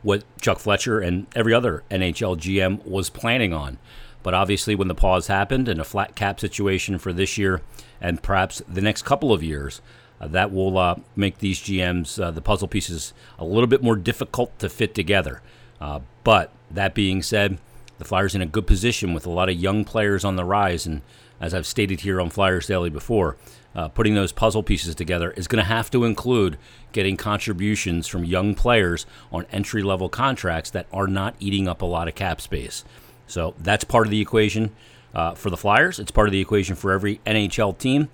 what 0.01 0.23
Chuck 0.41 0.59
Fletcher 0.59 0.99
and 0.99 1.27
every 1.35 1.53
other 1.53 1.83
NHL 1.89 2.37
GM 2.37 2.85
was 2.85 3.09
planning 3.09 3.53
on. 3.53 3.77
But 4.21 4.33
obviously, 4.33 4.75
when 4.75 4.89
the 4.89 4.95
pause 4.95 5.27
happened 5.27 5.69
and 5.69 5.79
a 5.79 5.85
flat 5.85 6.15
cap 6.15 6.39
situation 6.39 6.97
for 6.97 7.13
this 7.13 7.37
year 7.37 7.61
and 8.01 8.21
perhaps 8.21 8.61
the 8.67 8.81
next 8.81 9.03
couple 9.03 9.31
of 9.31 9.41
years, 9.41 9.81
uh, 10.19 10.27
that 10.27 10.51
will 10.51 10.77
uh, 10.77 10.95
make 11.15 11.39
these 11.39 11.59
GMs, 11.59 12.21
uh, 12.21 12.31
the 12.31 12.41
puzzle 12.41 12.67
pieces, 12.67 13.13
a 13.37 13.45
little 13.45 13.67
bit 13.67 13.81
more 13.81 13.95
difficult 13.95 14.57
to 14.59 14.67
fit 14.67 14.93
together. 14.93 15.41
Uh, 15.79 16.01
but 16.25 16.51
that 16.69 16.93
being 16.93 17.21
said, 17.21 17.57
the 17.97 18.05
Flyers 18.05 18.35
in 18.35 18.41
a 18.41 18.45
good 18.45 18.67
position 18.67 19.13
with 19.13 19.25
a 19.25 19.29
lot 19.29 19.49
of 19.49 19.55
young 19.55 19.85
players 19.85 20.25
on 20.25 20.35
the 20.35 20.45
rise. 20.45 20.85
And 20.85 21.01
as 21.39 21.53
I've 21.53 21.65
stated 21.65 22.01
here 22.01 22.19
on 22.19 22.29
Flyers 22.29 22.67
Daily 22.67 22.89
before, 22.89 23.37
uh, 23.75 23.87
putting 23.87 24.15
those 24.15 24.31
puzzle 24.31 24.63
pieces 24.63 24.95
together 24.95 25.31
is 25.31 25.47
going 25.47 25.63
to 25.63 25.69
have 25.69 25.91
to 25.91 26.03
include 26.03 26.57
getting 26.91 27.17
contributions 27.17 28.07
from 28.07 28.25
young 28.25 28.55
players 28.55 29.05
on 29.31 29.45
entry 29.51 29.83
level 29.83 30.09
contracts 30.09 30.69
that 30.71 30.87
are 30.91 31.07
not 31.07 31.35
eating 31.39 31.67
up 31.67 31.81
a 31.81 31.85
lot 31.85 32.07
of 32.07 32.15
cap 32.15 32.41
space. 32.41 32.83
So 33.27 33.53
that's 33.59 33.83
part 33.83 34.07
of 34.07 34.11
the 34.11 34.21
equation 34.21 34.71
uh, 35.13 35.35
for 35.35 35.49
the 35.49 35.57
Flyers. 35.57 35.99
It's 35.99 36.11
part 36.11 36.27
of 36.27 36.31
the 36.31 36.41
equation 36.41 36.75
for 36.75 36.91
every 36.91 37.21
NHL 37.25 37.77
team. 37.77 38.09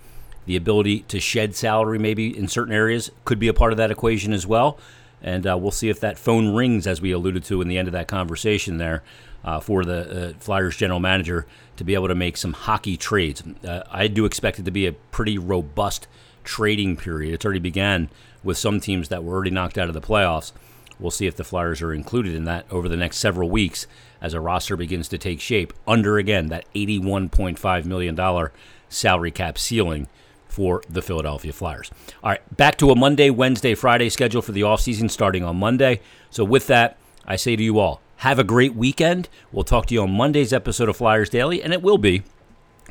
The 0.45 0.55
ability 0.55 0.99
to 1.01 1.19
shed 1.19 1.55
salary, 1.55 1.97
maybe 1.97 2.37
in 2.37 2.47
certain 2.47 2.73
areas, 2.73 3.11
could 3.23 3.39
be 3.39 3.47
a 3.47 3.53
part 3.53 3.71
of 3.71 3.77
that 3.77 3.91
equation 3.91 4.33
as 4.33 4.45
well. 4.45 4.77
And 5.21 5.47
uh, 5.47 5.57
we'll 5.57 5.71
see 5.71 5.89
if 5.89 5.99
that 6.01 6.19
phone 6.19 6.53
rings, 6.53 6.85
as 6.85 7.01
we 7.01 7.11
alluded 7.11 7.43
to 7.45 7.61
in 7.61 7.67
the 7.67 7.77
end 7.77 7.87
of 7.87 7.93
that 7.93 8.07
conversation 8.07 8.77
there, 8.77 9.01
uh, 9.45 9.59
for 9.59 9.85
the 9.85 10.29
uh, 10.29 10.33
Flyers 10.39 10.75
general 10.75 10.99
manager 10.99 11.45
to 11.77 11.83
be 11.83 11.93
able 11.93 12.07
to 12.07 12.15
make 12.15 12.35
some 12.35 12.51
hockey 12.51 12.97
trades. 12.97 13.43
Uh, 13.63 13.83
I 13.89 14.07
do 14.07 14.25
expect 14.25 14.59
it 14.59 14.65
to 14.65 14.71
be 14.71 14.87
a 14.87 14.93
pretty 14.93 15.37
robust 15.37 16.07
trading 16.43 16.97
period. 16.97 17.35
It's 17.35 17.45
already 17.45 17.59
began 17.59 18.09
with 18.43 18.57
some 18.57 18.79
teams 18.79 19.09
that 19.09 19.23
were 19.23 19.33
already 19.33 19.51
knocked 19.51 19.77
out 19.77 19.87
of 19.87 19.93
the 19.93 20.01
playoffs. 20.01 20.51
We'll 20.99 21.11
see 21.11 21.27
if 21.27 21.35
the 21.35 21.43
Flyers 21.43 21.81
are 21.81 21.93
included 21.93 22.35
in 22.35 22.45
that 22.45 22.65
over 22.71 22.89
the 22.89 22.97
next 22.97 23.17
several 23.17 23.49
weeks 23.49 23.85
as 24.21 24.33
a 24.33 24.39
roster 24.39 24.75
begins 24.75 25.07
to 25.09 25.17
take 25.17 25.39
shape 25.39 25.73
under, 25.87 26.17
again, 26.17 26.47
that 26.47 26.65
$81.5 26.73 27.85
million 27.85 28.49
salary 28.89 29.31
cap 29.31 29.57
ceiling 29.57 30.07
for 30.47 30.81
the 30.89 31.01
Philadelphia 31.01 31.51
Flyers. 31.51 31.91
All 32.23 32.31
right, 32.31 32.57
back 32.57 32.77
to 32.77 32.91
a 32.91 32.95
Monday, 32.95 33.29
Wednesday, 33.29 33.75
Friday 33.75 34.09
schedule 34.09 34.41
for 34.41 34.53
the 34.53 34.61
offseason 34.61 35.11
starting 35.11 35.43
on 35.43 35.57
Monday. 35.57 35.99
So, 36.29 36.45
with 36.45 36.67
that, 36.67 36.97
I 37.25 37.35
say 37.35 37.57
to 37.57 37.63
you 37.63 37.77
all, 37.79 38.01
have 38.17 38.39
a 38.39 38.43
great 38.43 38.75
weekend. 38.75 39.29
We'll 39.51 39.63
talk 39.63 39.85
to 39.87 39.93
you 39.93 40.03
on 40.03 40.11
Monday's 40.11 40.53
episode 40.53 40.89
of 40.89 40.97
Flyers 40.97 41.29
Daily, 41.29 41.61
and 41.61 41.73
it 41.73 41.81
will 41.81 41.97
be 41.97 42.23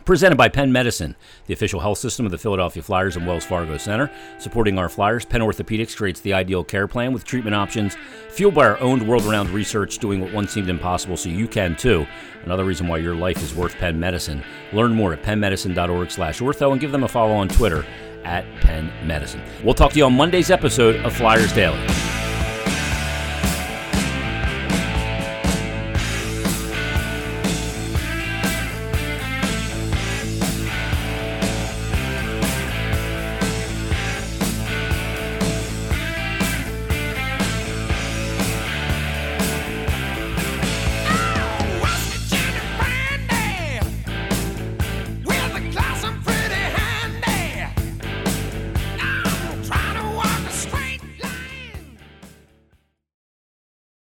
Presented 0.04 0.36
by 0.36 0.50
Penn 0.50 0.70
Medicine, 0.70 1.16
the 1.46 1.54
official 1.54 1.80
health 1.80 1.96
system 1.96 2.26
of 2.26 2.32
the 2.32 2.36
Philadelphia 2.36 2.82
Flyers 2.82 3.16
and 3.16 3.26
Wells 3.26 3.44
Fargo 3.44 3.78
Center. 3.78 4.10
Supporting 4.38 4.78
our 4.78 4.90
Flyers, 4.90 5.24
Penn 5.24 5.40
Orthopedics 5.40 5.96
creates 5.96 6.20
the 6.20 6.34
ideal 6.34 6.62
care 6.62 6.86
plan 6.86 7.14
with 7.14 7.24
treatment 7.24 7.56
options 7.56 7.96
fueled 8.28 8.54
by 8.54 8.66
our 8.66 8.78
own 8.80 9.06
world 9.06 9.24
renowned 9.24 9.48
research, 9.48 9.98
doing 9.98 10.20
what 10.20 10.30
once 10.34 10.52
seemed 10.52 10.68
impossible 10.68 11.16
so 11.16 11.30
you 11.30 11.48
can 11.48 11.74
too. 11.74 12.06
Another 12.44 12.66
reason 12.66 12.86
why 12.86 12.98
your 12.98 13.14
life 13.14 13.42
is 13.42 13.54
worth 13.54 13.76
Penn 13.76 13.98
Medicine. 13.98 14.44
Learn 14.74 14.92
more 14.92 15.14
at 15.14 15.22
pennmedicine.org 15.22 16.10
slash 16.10 16.40
ortho 16.40 16.72
and 16.72 16.80
give 16.82 16.92
them 16.92 17.04
a 17.04 17.08
follow 17.08 17.32
on 17.32 17.48
Twitter 17.48 17.86
at 18.24 18.44
Penn 18.60 18.92
Medicine. 19.06 19.40
We'll 19.62 19.72
talk 19.72 19.92
to 19.92 19.98
you 19.98 20.04
on 20.04 20.12
Monday's 20.12 20.50
episode 20.50 20.96
of 20.96 21.16
Flyers 21.16 21.52
Daily. 21.54 21.80